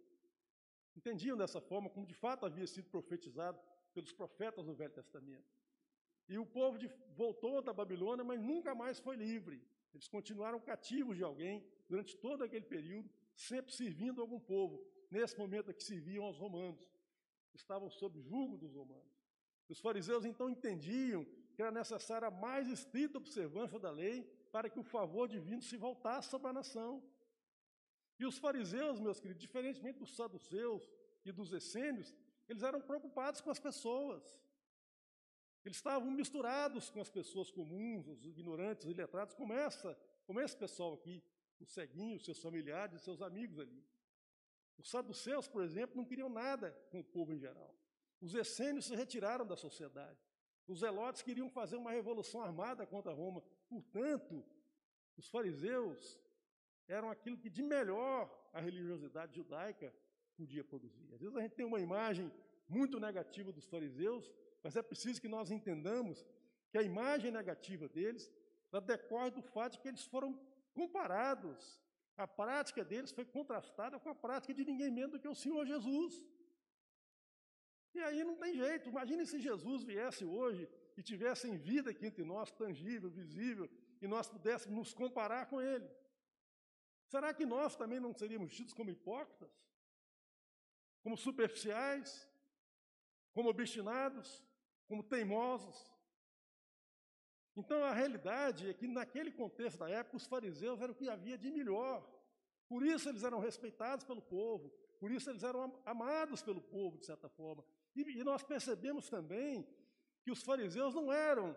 [0.97, 3.59] Entendiam dessa forma, como de fato havia sido profetizado
[3.93, 5.45] pelos profetas no Velho Testamento.
[6.29, 9.63] E o povo de, voltou da Babilônia, mas nunca mais foi livre.
[9.93, 14.85] Eles continuaram cativos de alguém durante todo aquele período, sempre servindo algum povo.
[15.11, 16.91] Nesse momento é que serviam aos romanos.
[17.55, 19.15] Estavam sob julgo dos romanos.
[19.69, 21.25] Os fariseus então entendiam
[21.55, 25.77] que era necessária a mais estrita observância da lei para que o favor divino se
[25.77, 27.03] voltasse sobre a nação.
[28.21, 30.89] E os fariseus, meus queridos, diferentemente dos saduceus
[31.25, 32.15] e dos essênios,
[32.49, 34.23] eles eram preocupados com as pessoas.
[35.65, 40.57] Eles estavam misturados com as pessoas comuns, os ignorantes, os iletrados, como, essa, como esse
[40.57, 41.21] pessoal aqui,
[41.59, 43.85] os ceguinhos, seus familiares, seus amigos ali.
[44.79, 47.75] Os saduceus, por exemplo, não queriam nada com o povo em geral.
[48.21, 50.25] Os essênios se retiraram da sociedade.
[50.67, 53.43] Os zelotes queriam fazer uma revolução armada contra Roma.
[53.69, 54.45] Portanto,
[55.17, 56.21] os fariseus
[56.89, 59.95] eram aquilo que de melhor a religiosidade judaica
[60.37, 61.13] podia produzir.
[61.15, 62.31] Às vezes a gente tem uma imagem
[62.69, 64.31] muito negativa dos fariseus,
[64.63, 66.25] mas é preciso que nós entendamos
[66.71, 68.31] que a imagem negativa deles
[68.73, 70.31] ela decorre do fato de que eles foram
[70.73, 71.81] comparados.
[72.17, 75.65] A prática deles foi contrastada com a prática de ninguém menos do que o Senhor
[75.65, 76.13] Jesus.
[77.95, 78.89] E aí não tem jeito.
[78.89, 83.69] Imagine se Jesus viesse hoje e tivesse em vida aqui entre nós, tangível, visível,
[84.01, 85.89] e nós pudéssemos nos comparar com Ele.
[87.09, 89.51] Será que nós também não seríamos tidos como hipócritas?
[91.03, 92.29] Como superficiais?
[93.33, 94.45] Como obstinados?
[94.89, 95.93] Como teimosos?
[97.57, 101.39] Então a realidade é que naquele contexto da época, os fariseus eram o que havia
[101.39, 102.05] de melhor.
[102.69, 107.07] Por isso eles eram respeitados pelo povo, por isso eles eram amados pelo povo, de
[107.07, 107.65] certa forma.
[107.95, 109.67] E, e nós percebemos também
[110.25, 111.55] que os fariseus não eram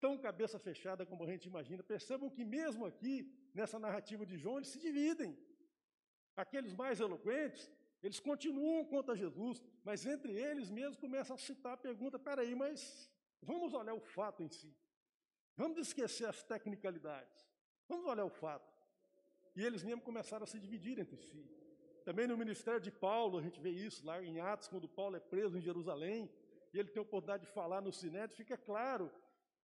[0.00, 1.82] tão cabeça fechada como a gente imagina.
[1.94, 3.14] Percebam que mesmo aqui,
[3.54, 5.38] nessa narrativa de João, eles se dividem.
[6.36, 7.70] Aqueles mais eloquentes,
[8.02, 13.08] eles continuam contra Jesus, mas entre eles mesmos começam a citar a pergunta: peraí, mas
[13.40, 14.74] vamos olhar o fato em si.
[15.56, 17.40] Vamos esquecer as tecnicalidades.
[17.88, 18.72] Vamos olhar o fato.
[19.54, 21.42] E eles mesmos começaram a se dividir entre si.
[22.04, 25.20] Também no ministério de Paulo, a gente vê isso lá em Atos, quando Paulo é
[25.20, 26.28] preso em Jerusalém,
[26.72, 29.12] e ele tem a oportunidade de falar no Sinédrio, fica claro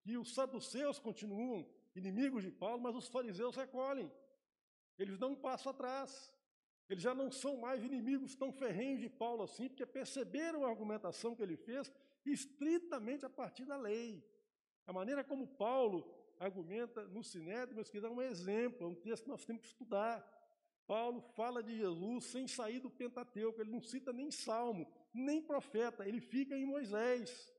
[0.02, 4.10] que os saduceus continuam inimigos de Paulo, mas os fariseus recolhem.
[4.98, 6.32] Eles não passam atrás.
[6.88, 11.34] Eles já não são mais inimigos tão ferrenhos de Paulo assim, porque perceberam a argumentação
[11.34, 11.92] que ele fez
[12.24, 14.24] estritamente a partir da lei.
[14.86, 19.24] A maneira como Paulo argumenta no Sinédrio, meus queridos, é um exemplo, é um texto
[19.24, 20.26] que nós temos que estudar.
[20.86, 26.06] Paulo fala de Jesus sem sair do Pentateuco, ele não cita nem Salmo, nem profeta,
[26.06, 27.52] ele fica em Moisés.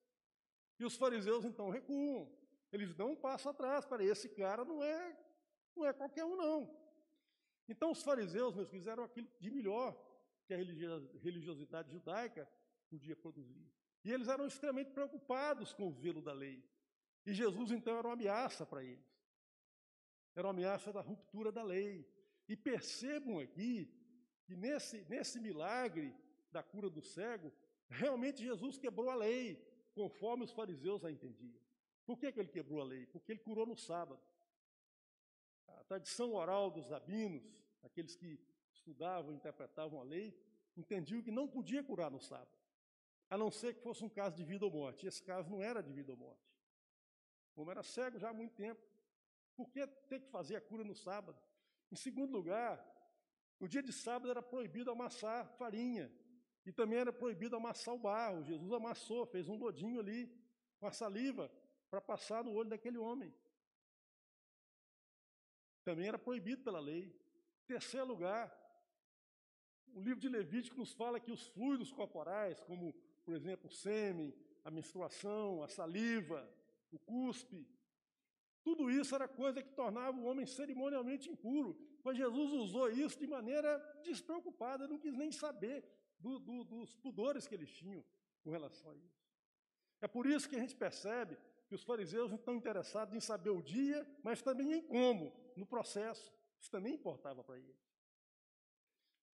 [0.80, 2.32] E os fariseus então recuam,
[2.72, 5.18] eles dão um passo atrás, para esse cara não é,
[5.76, 6.80] não é qualquer um não.
[7.68, 9.96] Então os fariseus, meus queridos, eram aquilo de melhor
[10.46, 12.50] que a religiosidade judaica
[12.90, 13.72] podia produzir.
[14.04, 16.64] E eles eram extremamente preocupados com o zelo da lei.
[17.26, 19.06] E Jesus, então, era uma ameaça para eles.
[20.36, 22.08] Era uma ameaça da ruptura da lei.
[22.48, 23.94] E percebam aqui
[24.46, 26.16] que nesse, nesse milagre
[26.52, 27.52] da cura do cego,
[27.90, 29.62] realmente Jesus quebrou a lei,
[29.94, 31.60] conforme os fariseus a entendiam.
[32.06, 33.06] Por que, que ele quebrou a lei?
[33.08, 34.22] Porque ele curou no sábado.
[35.68, 37.44] A tradição oral dos rabinos,
[37.84, 38.40] aqueles que
[38.72, 40.36] estudavam interpretavam a lei,
[40.76, 42.58] entendiam que não podia curar no sábado,
[43.30, 45.06] a não ser que fosse um caso de vida ou morte.
[45.06, 46.50] Esse caso não era de vida ou morte.
[47.56, 48.82] O homem era cego já há muito tempo.
[49.56, 51.38] Por que ter que fazer a cura no sábado?
[51.92, 52.84] Em segundo lugar,
[53.60, 56.10] no dia de sábado era proibido amassar farinha.
[56.66, 58.44] E também era proibido amassar o barro.
[58.44, 60.32] Jesus amassou, fez um lodinho ali
[60.80, 61.52] com a saliva
[61.90, 63.34] para passar no olho daquele homem.
[65.84, 67.16] Também era proibido pela lei.
[67.66, 68.52] Terceiro lugar,
[69.94, 72.94] o livro de Levítico nos fala que os fluidos corporais, como,
[73.24, 76.48] por exemplo, o sêmen, a menstruação, a saliva,
[76.92, 77.68] o cuspe.
[78.64, 81.78] Tudo isso era coisa que tornava o homem cerimonialmente impuro.
[82.04, 85.84] Mas Jesus usou isso de maneira despreocupada, não quis nem saber
[86.20, 88.04] do, do, dos pudores que eles tinham
[88.44, 89.20] com relação a isso.
[90.02, 93.52] É por isso que a gente percebe que os fariseus não estão interessados em saber
[93.52, 96.34] o dia, mas também em como, no processo.
[96.60, 97.78] Isso também importava para eles.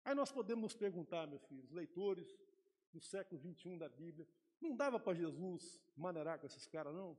[0.03, 2.37] Aí nós podemos nos perguntar, meus filhos, leitores
[2.91, 4.27] do século XXI da Bíblia,
[4.61, 7.17] não dava para Jesus maneirar com esses caras, não?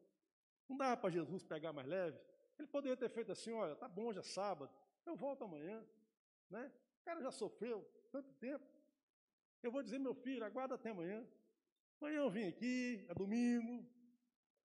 [0.69, 2.19] Não dava para Jesus pegar mais leve?
[2.59, 4.73] Ele poderia ter feito assim: olha, tá bom, já é sábado,
[5.05, 5.85] eu volto amanhã.
[6.51, 6.73] Né?
[7.01, 8.65] O cara já sofreu tanto tempo.
[9.67, 11.27] Eu vou dizer, meu filho, aguarda até amanhã.
[12.01, 13.85] Amanhã eu vim aqui, é domingo,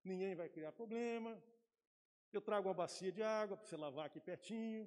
[0.04, 1.32] ninguém vai criar problema.
[2.32, 4.84] Eu trago uma bacia de água para você lavar aqui pertinho.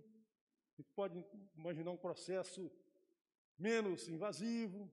[0.72, 2.70] A gente pode imaginar um processo
[3.58, 4.88] menos invasivo.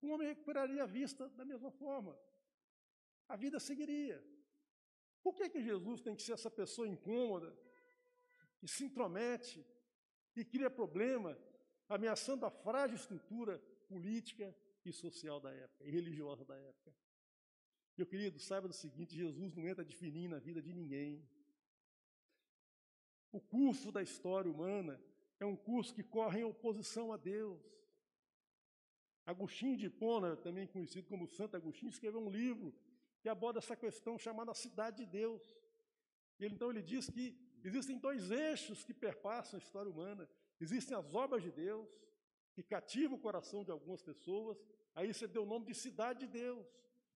[0.00, 2.16] Um homem recuperaria a vista da mesma forma.
[3.28, 4.24] A vida seguiria.
[5.24, 7.52] Por que, que Jesus tem que ser essa pessoa incômoda,
[8.60, 9.66] que se intromete
[10.36, 11.36] e cria problema,
[11.88, 13.60] ameaçando a frágil estrutura
[13.92, 14.46] política
[14.84, 16.90] e social da época, e religiosa da época?
[17.96, 21.12] Meu querido, saiba do seguinte: Jesus não entra de fininho na vida de ninguém.
[23.30, 24.94] O curso da história humana
[25.38, 27.62] é um curso que corre em oposição a Deus.
[29.24, 32.74] Agostinho de Hipona, também conhecido como Santo Agostinho, escreveu um livro
[33.20, 35.42] que aborda essa questão chamada cidade de Deus.
[36.40, 37.24] Ele, então ele diz que
[37.62, 40.28] existem dois eixos que perpassam a história humana.
[40.60, 41.88] Existem as obras de Deus,
[42.54, 44.58] que cativam o coração de algumas pessoas,
[44.94, 46.66] aí você deu o nome de cidade de Deus.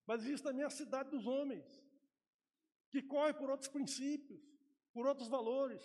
[0.07, 1.83] Mas existe também a cidade dos homens,
[2.91, 4.41] que corre por outros princípios,
[4.93, 5.83] por outros valores,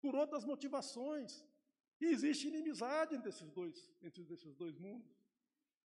[0.00, 1.44] por outras motivações.
[2.00, 5.10] E existe inimizade entre esses dois, entre esses dois mundos.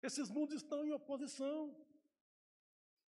[0.00, 1.74] Esses mundos estão em oposição.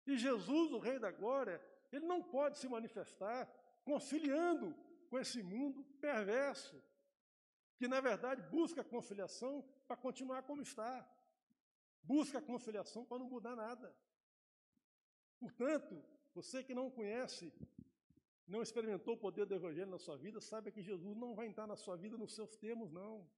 [0.05, 3.47] E Jesus, o Rei da Glória, ele não pode se manifestar
[3.83, 4.75] conciliando
[5.09, 6.75] com esse mundo perverso,
[7.77, 11.07] que na verdade busca conciliação para continuar como está,
[12.03, 13.95] busca conciliação para não mudar nada.
[15.39, 17.53] Portanto, você que não conhece,
[18.47, 21.67] não experimentou o poder do Evangelho na sua vida, saiba que Jesus não vai entrar
[21.67, 23.29] na sua vida nos seus termos, não.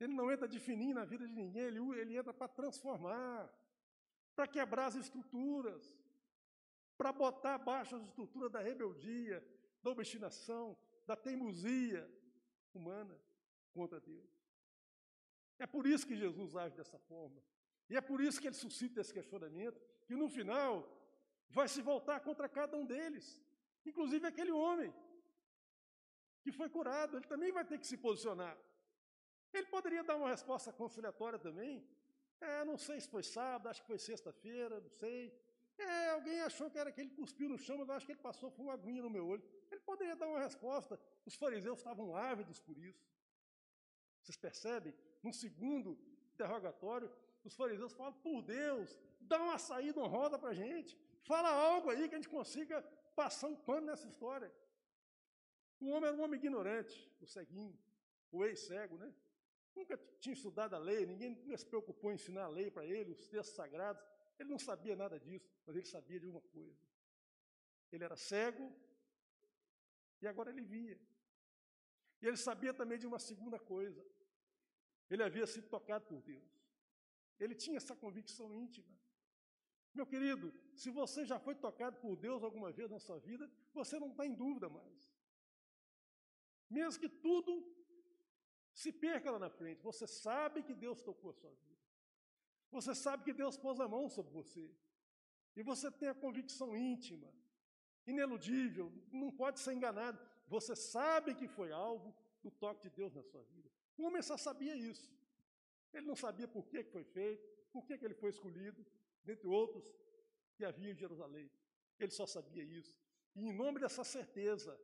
[0.00, 3.52] Ele não entra definir na vida de ninguém, ele, ele entra para transformar,
[4.34, 5.94] para quebrar as estruturas,
[6.96, 9.44] para botar abaixo as estruturas da rebeldia,
[9.82, 12.08] da obstinação, da teimosia
[12.78, 13.16] humana
[13.76, 14.30] contra Deus.
[15.58, 17.40] É por isso que Jesus age dessa forma.
[17.90, 20.70] E é por isso que ele suscita esse questionamento, que no final
[21.48, 23.26] vai se voltar contra cada um deles,
[23.90, 24.92] inclusive aquele homem
[26.42, 28.56] que foi curado, ele também vai ter que se posicionar.
[29.52, 31.74] Ele poderia dar uma resposta conciliatória também.
[32.40, 35.20] É, não sei se foi sábado, acho que foi sexta-feira, não sei.
[35.78, 38.50] É, alguém achou que era que cuspiu no chão, mas eu acho que ele passou
[38.50, 39.42] com uma aguinha no meu olho.
[39.88, 41.00] Poderia dar uma resposta.
[41.24, 43.02] Os fariseus estavam ávidos por isso.
[44.20, 44.94] Vocês percebem?
[45.22, 45.98] No segundo
[46.34, 47.10] interrogatório,
[47.42, 50.94] os fariseus falam, por Deus, dá uma saída honrosa para a gente.
[51.22, 52.82] Fala algo aí que a gente consiga
[53.16, 54.52] passar um pano nessa história.
[55.80, 57.74] O homem era um homem ignorante, o ceguinho,
[58.30, 59.10] o ex-cego, né?
[59.74, 63.26] Nunca tinha estudado a lei, ninguém se preocupou em ensinar a lei para ele, os
[63.26, 64.04] textos sagrados.
[64.38, 66.78] Ele não sabia nada disso, mas ele sabia de uma coisa.
[67.90, 68.70] Ele era cego
[70.20, 70.98] e agora ele via.
[72.20, 74.04] E ele sabia também de uma segunda coisa.
[75.08, 76.50] Ele havia sido tocado por Deus.
[77.38, 78.92] Ele tinha essa convicção íntima.
[79.94, 83.98] Meu querido, se você já foi tocado por Deus alguma vez na sua vida, você
[83.98, 85.10] não está em dúvida mais.
[86.68, 87.52] Mesmo que tudo
[88.72, 91.78] se perca lá na frente, você sabe que Deus tocou a sua vida.
[92.70, 94.70] Você sabe que Deus pôs a mão sobre você.
[95.56, 97.32] E você tem a convicção íntima,
[98.10, 100.18] ineludível, não pode ser enganado.
[100.46, 103.70] Você sabe que foi alvo do toque de Deus na sua vida.
[103.96, 105.12] O homem só sabia isso.
[105.92, 108.84] Ele não sabia por que foi feito, por que ele foi escolhido,
[109.24, 109.94] dentre outros
[110.56, 111.50] que havia em Jerusalém.
[111.98, 112.98] Ele só sabia isso.
[113.34, 114.78] E em nome dessa certeza,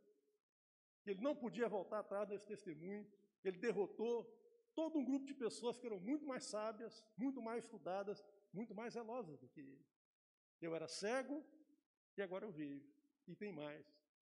[1.07, 3.07] ele não podia voltar atrás desse testemunho,
[3.43, 4.17] ele derrotou
[4.75, 8.95] todo um grupo de pessoas que eram muito mais sábias, muito mais estudadas, muito mais
[8.95, 9.87] zelosas do que ele.
[10.61, 11.45] Eu era cego
[12.17, 12.93] e agora eu vejo.
[13.27, 13.85] E tem mais.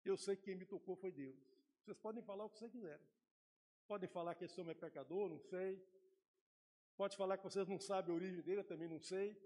[0.05, 1.39] Eu sei que quem me tocou foi Deus.
[1.81, 3.07] Vocês podem falar o que vocês quiserem.
[3.87, 5.83] Podem falar que esse homem é pecador, não sei.
[6.97, 9.37] Pode falar que vocês não sabem a origem dele, eu também não sei.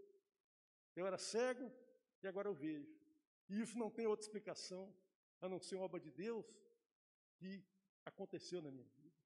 [0.96, 1.70] Eu era cego
[2.22, 2.94] e agora eu vejo.
[3.48, 4.94] E isso não tem outra explicação
[5.40, 6.46] a não ser obra de Deus
[7.37, 7.64] que
[8.05, 9.16] aconteceu na minha vida.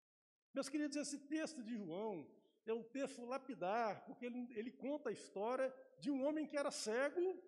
[0.52, 2.28] Meus queridos, esse texto de João
[2.64, 6.70] é um texto lapidar, porque ele, ele conta a história de um homem que era
[6.70, 7.42] cego,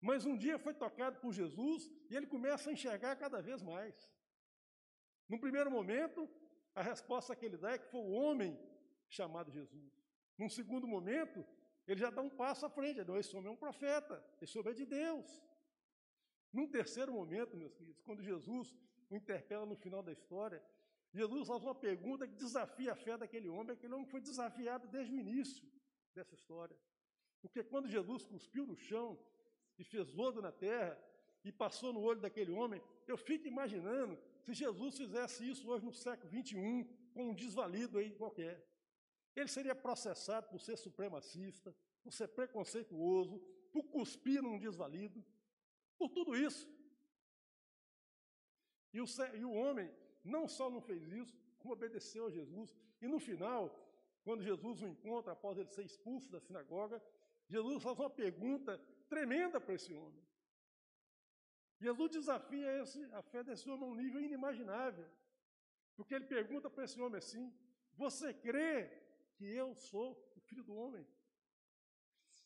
[0.00, 4.10] mas um dia foi tocado por Jesus e ele começa a enxergar cada vez mais.
[5.28, 6.28] No primeiro momento,
[6.74, 8.58] a resposta que ele dá é que foi o homem
[9.08, 9.92] chamado Jesus.
[10.36, 11.44] Num segundo momento,
[11.86, 13.02] ele já dá um passo à frente.
[13.04, 15.42] Não, esse homem é um profeta, esse homem é de Deus.
[16.52, 18.76] Num terceiro momento, meus queridos, quando Jesus
[19.10, 20.62] o interpela no final da história,
[21.12, 25.14] Jesus faz uma pergunta que desafia a fé daquele homem, aquele homem foi desafiado desde
[25.14, 25.66] o início
[26.14, 26.76] dessa história.
[27.40, 29.18] Porque quando Jesus cuspiu no chão
[29.78, 30.98] e fez lodo na terra
[31.44, 35.92] e passou no olho daquele homem, eu fico imaginando se Jesus fizesse isso hoje no
[35.92, 38.66] século XXI, com um desvalido aí qualquer.
[39.36, 43.38] Ele seria processado por ser supremacista, por ser preconceituoso,
[43.72, 45.24] por cuspir num desvalido,
[45.96, 46.68] por tudo isso.
[48.92, 49.90] E o, e o homem
[50.24, 52.74] não só não fez isso, como obedeceu a Jesus.
[53.00, 53.62] E no final,
[54.24, 57.02] quando Jesus o encontra, após ele ser expulso da sinagoga,
[57.48, 60.24] Jesus faz uma pergunta tremenda para esse homem.
[61.80, 65.08] Jesus desafia esse, a fé desse homem a um nível inimaginável.
[65.96, 67.52] Porque ele pergunta para esse homem assim:
[67.94, 68.90] Você crê
[69.34, 71.06] que eu sou o filho do homem?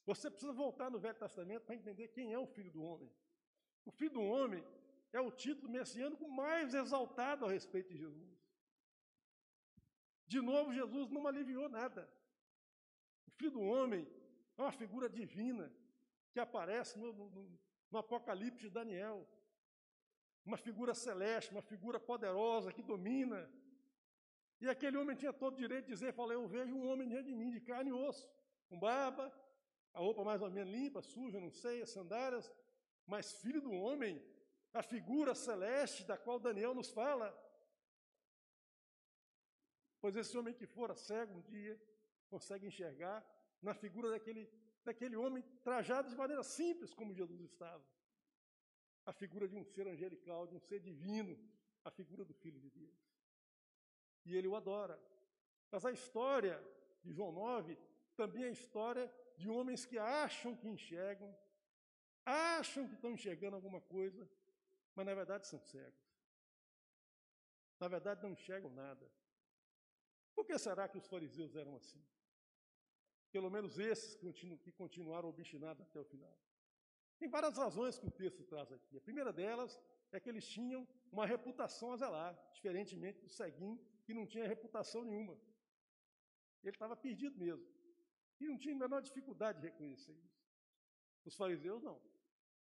[0.04, 3.10] Você precisa voltar no Velho Testamento para entender quem é o filho do homem.
[3.84, 4.64] O filho do homem
[5.12, 8.42] é o título messiânico mais exaltado a respeito de Jesus.
[10.26, 12.10] De novo, Jesus não aliviou nada.
[13.26, 14.08] O filho do homem
[14.56, 15.72] é uma figura divina
[16.32, 17.60] que aparece no, no,
[17.90, 19.28] no Apocalipse de Daniel.
[20.44, 23.48] Uma figura celeste, uma figura poderosa que domina.
[24.60, 27.28] E aquele homem tinha todo o direito de dizer: falei, eu vejo um homem diante
[27.28, 28.28] de mim, de carne e osso,
[28.68, 29.32] com barba,
[29.92, 32.50] a roupa mais ou menos limpa, suja, não sei, as sandálias,
[33.06, 34.20] mas filho do homem
[34.72, 37.28] a figura celeste da qual Daniel nos fala.
[40.00, 41.80] Pois esse homem que fora cego um dia
[42.28, 43.24] consegue enxergar
[43.60, 44.50] na figura daquele
[44.84, 47.84] daquele homem trajado de maneira simples como Jesus estava.
[49.04, 51.38] A figura de um ser angelical, de um ser divino,
[51.84, 52.96] a figura do Filho de Deus.
[54.24, 55.00] E ele o adora.
[55.70, 56.62] Mas a história
[57.02, 57.76] de João 9
[58.16, 61.34] também é a história de homens que acham que enxergam,
[62.24, 64.28] acham que estão enxergando alguma coisa,
[64.94, 66.02] mas na verdade são cegos.
[67.80, 69.10] Na verdade não enxergam nada.
[70.34, 72.04] Por que será que os fariseus eram assim?
[73.32, 74.14] Pelo menos esses
[74.62, 76.36] que continuaram obstinados até o final.
[77.18, 78.96] Tem várias razões que o texto traz aqui.
[78.96, 79.80] A primeira delas
[80.10, 85.02] é que eles tinham uma reputação a zelar, diferentemente do ceguinho, que não tinha reputação
[85.04, 85.34] nenhuma.
[86.62, 87.66] Ele estava perdido mesmo.
[88.40, 90.42] E não tinha a menor dificuldade de reconhecer isso.
[91.24, 92.00] Os fariseus não.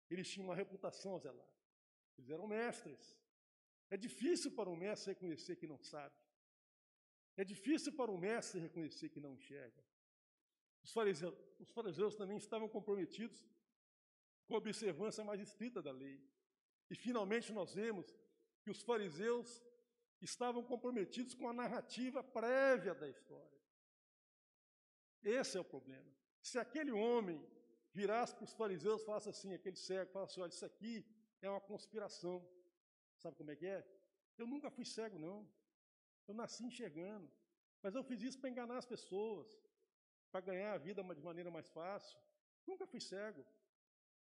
[0.09, 1.51] Eles tinham uma reputação a zelar.
[2.17, 3.19] Eles eram mestres.
[3.91, 6.15] É difícil para um mestre reconhecer que não sabe.
[7.37, 9.85] É difícil para um mestre reconhecer que não enxerga.
[10.87, 13.39] Os fariseus, os fariseus também estavam comprometidos
[14.47, 16.17] com a observância mais estrita da lei.
[16.89, 18.07] E finalmente nós vemos
[18.63, 19.49] que os fariseus
[20.21, 23.61] estavam comprometidos com a narrativa prévia da história.
[25.25, 26.09] Esse é o problema.
[26.41, 27.45] Se aquele homem
[27.93, 31.05] virasse para os fariseus e falasse assim, aquele cego, falasse assim, olha, isso aqui
[31.43, 32.49] é uma conspiração.
[33.17, 33.85] Sabe como é que é?
[34.39, 35.39] Eu nunca fui cego, não.
[36.29, 37.29] Eu nasci enxergando.
[37.83, 39.59] Mas eu fiz isso para enganar as pessoas,
[40.31, 42.19] para ganhar a vida de maneira mais fácil.
[42.67, 43.45] Nunca fui cego.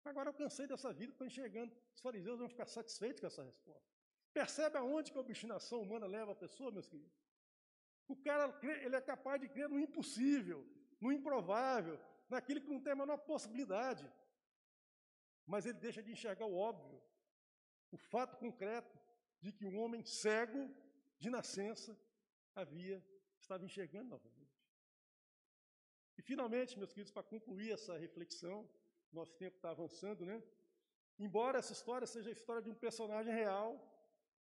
[0.04, 1.74] Agora eu cansei dessa vida, estou enxergando.
[1.94, 3.88] Os fariseus vão ficar satisfeitos com essa resposta.
[4.32, 7.18] Percebe aonde que a obstinação humana leva a pessoa, meus queridos?
[8.06, 10.64] O cara ele é capaz de crer no impossível,
[11.00, 14.06] no improvável, naquilo que não tem a menor possibilidade.
[15.44, 17.02] Mas ele deixa de enxergar o óbvio,
[17.90, 18.96] o fato concreto
[19.40, 20.70] de que um homem cego
[21.18, 21.98] de nascença
[22.54, 23.04] havia,
[23.40, 24.45] estava enxergando novamente.
[26.18, 28.68] E finalmente, meus queridos, para concluir essa reflexão,
[29.12, 30.42] nosso tempo está avançando, né?
[31.18, 33.70] Embora essa história seja a história de um personagem real,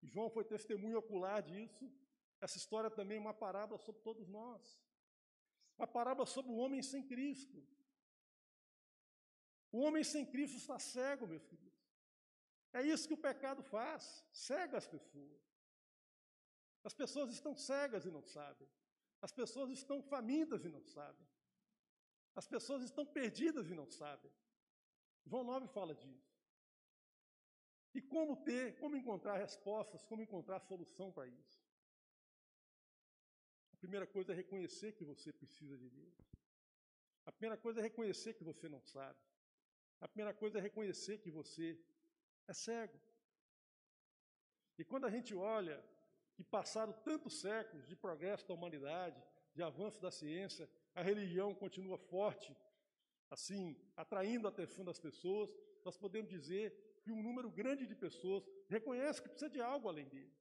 [0.04, 1.92] João foi testemunho ocular disso,
[2.40, 4.64] essa história também é uma parábola sobre todos nós.
[5.78, 7.66] Uma parábola sobre o homem sem Cristo.
[9.72, 11.76] O homem sem Cristo está cego, meus queridos.
[12.74, 15.42] É isso que o pecado faz, cega as pessoas.
[16.84, 18.68] As pessoas estão cegas e não sabem.
[19.22, 21.28] As pessoas estão famintas e não sabem.
[22.36, 24.32] As pessoas estão perdidas e não sabem.
[25.26, 26.36] João 9 fala disso.
[27.94, 31.64] E como ter, como encontrar respostas, como encontrar solução para isso?
[33.74, 36.14] A primeira coisa é reconhecer que você precisa de Deus.
[37.26, 39.18] A primeira coisa é reconhecer que você não sabe.
[40.02, 41.80] A primeira coisa é reconhecer que você
[42.48, 43.00] é cego.
[44.78, 45.82] E quando a gente olha
[46.36, 49.24] que passaram tantos séculos de progresso da humanidade,
[49.54, 52.56] de avanço da ciência, a religião continua forte,
[53.30, 53.64] assim,
[53.96, 56.66] atraindo a atenção das pessoas, nós podemos dizer
[57.04, 60.34] que um número grande de pessoas reconhece que precisa de algo além dele.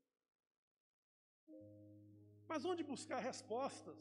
[2.46, 4.00] Mas onde buscar respostas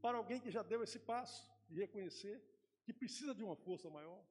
[0.00, 2.40] para alguém que já deu esse passo de reconhecer
[2.84, 4.24] que precisa de uma força maior?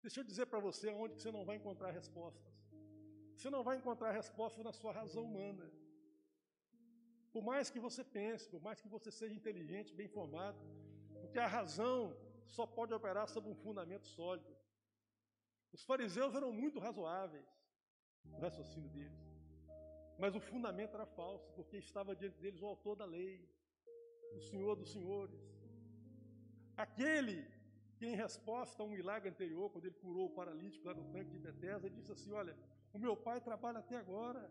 [0.00, 2.52] Deixa eu dizer para você onde você não vai encontrar respostas.
[3.36, 5.70] Você não vai encontrar respostas na sua razão humana.
[7.32, 10.58] Por mais que você pense, por mais que você seja inteligente, bem formado,
[11.20, 14.54] porque a razão só pode operar sob um fundamento sólido.
[15.72, 17.46] Os fariseus eram muito razoáveis
[18.24, 19.22] no raciocínio deles.
[20.18, 23.48] Mas o fundamento era falso, porque estava diante deles o autor da lei,
[24.36, 25.40] o Senhor dos senhores.
[26.76, 27.50] Aquele
[27.96, 31.30] que, em resposta a um milagre anterior, quando ele curou o paralítico lá no tanque
[31.30, 32.56] de Bethesda, ele disse assim: Olha,
[32.92, 34.50] o meu pai trabalha até agora,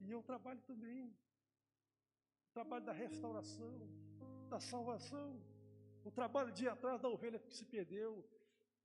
[0.00, 1.14] e eu trabalho também.
[2.52, 3.74] O trabalho da restauração,
[4.50, 5.42] da salvação,
[6.04, 8.22] o trabalho de ir atrás da ovelha que se perdeu,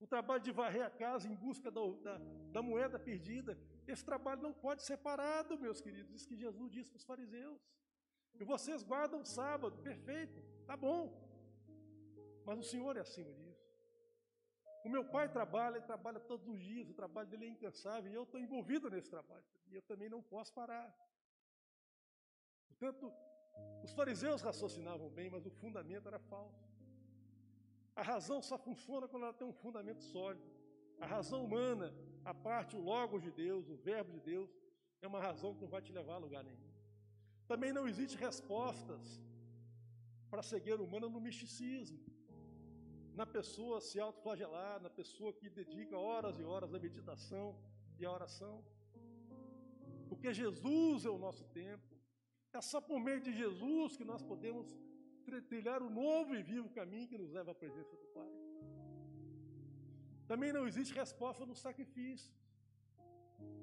[0.00, 2.18] o trabalho de varrer a casa em busca da, da,
[2.50, 3.58] da moeda perdida.
[3.86, 7.60] Esse trabalho não pode ser parado, meus queridos, isso que Jesus disse para os fariseus.
[8.40, 11.12] E vocês guardam o sábado, perfeito, tá bom.
[12.46, 13.68] Mas o Senhor é acima disso.
[14.82, 18.14] O meu pai trabalha, ele trabalha todos os dias, o trabalho dele é incansável, e
[18.14, 20.88] eu estou envolvido nesse trabalho, e eu também não posso parar.
[22.68, 23.12] Portanto,
[23.82, 26.68] os fariseus raciocinavam bem, mas o fundamento era falso.
[27.96, 30.48] A razão só funciona quando ela tem um fundamento sólido.
[31.00, 31.94] A razão humana,
[32.24, 34.50] a parte, o Logos de Deus, o Verbo de Deus,
[35.00, 36.72] é uma razão que não vai te levar a lugar nenhum.
[37.46, 39.20] Também não existe respostas
[40.30, 41.98] para a cegueira humana no misticismo,
[43.14, 47.46] na pessoa se autoflagelar, na pessoa que dedica horas e horas à meditação
[47.98, 48.62] e à oração.
[50.08, 51.88] Porque Jesus é o nosso tempo.
[52.58, 54.66] É só por meio de Jesus que nós podemos
[55.50, 58.30] trilhar o novo e vivo caminho que nos leva à presença do Pai.
[60.30, 62.32] Também não existe resposta no sacrifício.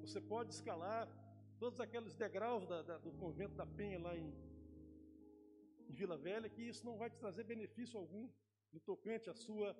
[0.04, 1.06] Você pode escalar
[1.64, 4.30] todos aqueles degraus da, da, do convento da Penha lá em,
[5.90, 8.30] em Vila Velha, que isso não vai te trazer benefício algum
[8.72, 9.76] no tocante à sua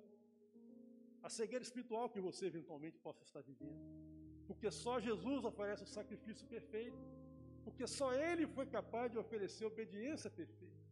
[1.22, 3.80] a cegueira espiritual que você eventualmente possa estar vivendo.
[4.46, 6.98] Porque só Jesus oferece o sacrifício perfeito.
[7.66, 10.84] Porque só Ele foi capaz de oferecer obediência perfeita.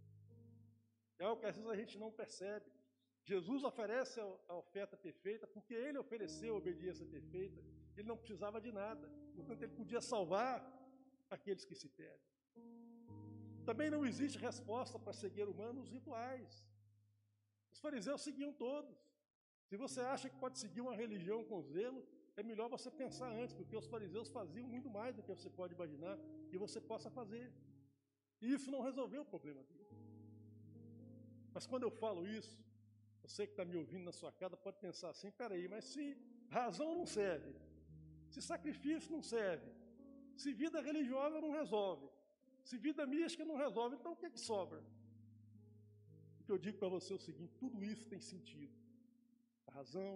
[1.21, 2.69] É algo que às vezes a gente não percebe.
[3.31, 7.61] Jesus oferece a oferta perfeita porque Ele ofereceu a obediência perfeita.
[7.97, 9.07] Ele não precisava de nada.
[9.37, 10.57] Portanto, Ele podia salvar
[11.37, 12.33] aqueles que se perdem.
[13.69, 16.53] Também não existe resposta para seguir humanos rituais.
[17.73, 18.99] Os fariseus seguiam todos.
[19.69, 22.03] Se você acha que pode seguir uma religião com zelo,
[22.37, 25.75] é melhor você pensar antes, porque os fariseus faziam muito mais do que você pode
[25.75, 26.19] imaginar
[26.53, 27.47] e você possa fazer.
[28.43, 29.85] E isso não resolveu o problema dele.
[31.55, 32.57] Mas quando eu falo isso,
[33.23, 36.05] você que está me ouvindo na sua casa pode pensar assim: peraí, mas se
[36.49, 37.55] razão não serve,
[38.29, 39.71] se sacrifício não serve,
[40.37, 42.07] se vida religiosa não resolve,
[42.69, 44.83] se vida mística não resolve, então o que, é que sobra?
[46.41, 48.75] O que eu digo para você é o seguinte: tudo isso tem sentido.
[49.69, 50.09] A razão,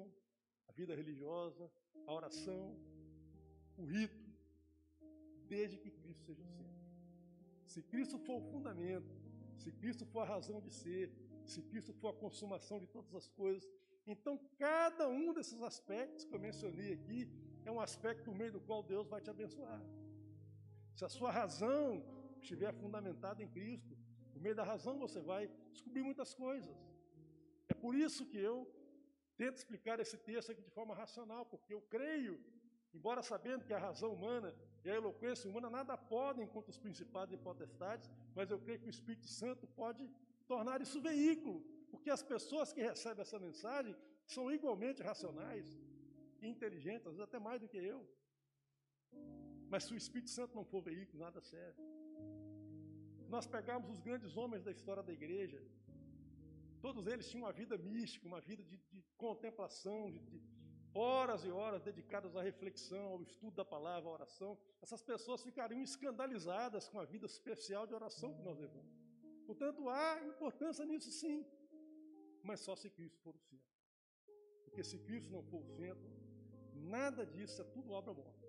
[0.69, 1.71] a vida religiosa,
[2.07, 2.77] a oração,
[3.77, 4.29] o rito,
[5.49, 6.79] desde que Cristo seja o centro.
[7.66, 9.11] Se Cristo for o fundamento,
[9.57, 11.11] se Cristo for a razão de ser,
[11.45, 13.69] se Cristo for a consumação de todas as coisas,
[14.07, 17.29] então cada um desses aspectos que eu mencionei aqui
[17.64, 19.83] é um aspecto por meio do qual Deus vai te abençoar.
[20.95, 22.03] Se a sua razão
[22.41, 23.97] estiver fundamentada em Cristo,
[24.33, 26.77] por meio da razão você vai descobrir muitas coisas.
[27.69, 28.66] É por isso que eu
[29.41, 32.34] tento explicar esse texto aqui de forma racional, porque eu creio,
[32.97, 34.51] embora sabendo que a razão humana
[34.84, 38.91] e a eloquência humana nada podem contra os principados e potestades, mas eu creio que
[38.91, 40.05] o Espírito Santo pode
[40.53, 41.59] tornar isso veículo,
[41.93, 43.95] porque as pessoas que recebem essa mensagem
[44.34, 45.66] são igualmente racionais
[46.43, 48.01] e inteligentes, às vezes até mais do que eu.
[49.72, 51.80] Mas se o Espírito Santo não for veículo, nada serve.
[53.34, 55.62] Nós pegamos os grandes homens da história da igreja,
[56.79, 60.43] todos eles tinham uma vida mística, uma vida de, de contemplação, de, de
[60.95, 64.59] horas e horas dedicadas à reflexão, ao estudo da palavra, à oração.
[64.81, 68.97] Essas pessoas ficariam escandalizadas com a vida especial de oração que nós levamos.
[69.47, 71.45] Portanto, há importância nisso sim,
[72.43, 73.79] mas só se Cristo for o centro.
[74.64, 76.11] Porque se Cristo não for o centro,
[76.74, 78.47] nada disso é tudo obra morta.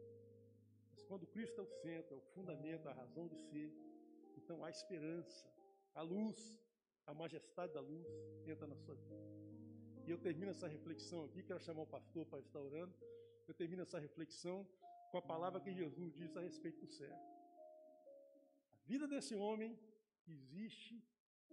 [0.91, 3.73] Mas quando Cristo é o centro, é o fundamento, a razão de ser,
[4.37, 5.47] então há esperança,
[5.95, 6.57] a luz,
[7.09, 8.07] a majestade da luz
[8.51, 9.19] entra na sua vida.
[10.05, 12.93] E eu termino essa reflexão aqui, quero chamar o pastor para estar orando.
[13.47, 14.57] Eu termino essa reflexão
[15.11, 17.15] com a palavra que Jesus diz a respeito do céu.
[18.81, 19.71] A vida desse homem
[20.27, 20.95] existe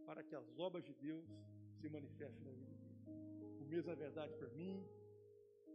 [0.05, 1.27] para que as obras de Deus
[1.79, 3.01] se manifestem na vida dele.
[3.63, 4.87] O mesmo é verdade para mim,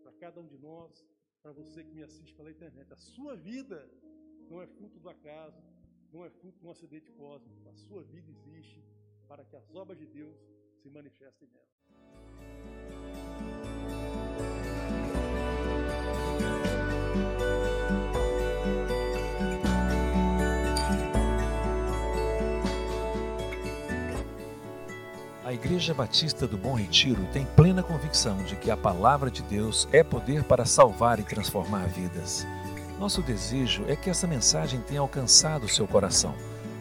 [0.03, 1.03] para cada um de nós,
[1.41, 2.93] para você que me assiste pela internet.
[2.93, 3.79] A sua vida
[4.47, 5.61] não é fruto do acaso,
[6.13, 7.67] não é fruto de um acidente cósmico.
[7.67, 8.79] A sua vida existe
[9.31, 10.35] para que as obras de Deus
[10.83, 11.65] se manifestem nela.
[25.45, 29.87] A Igreja Batista do Bom Retiro tem plena convicção de que a palavra de Deus
[29.93, 32.45] é poder para salvar e transformar vidas.
[32.99, 36.35] Nosso desejo é que essa mensagem tenha alcançado seu coração.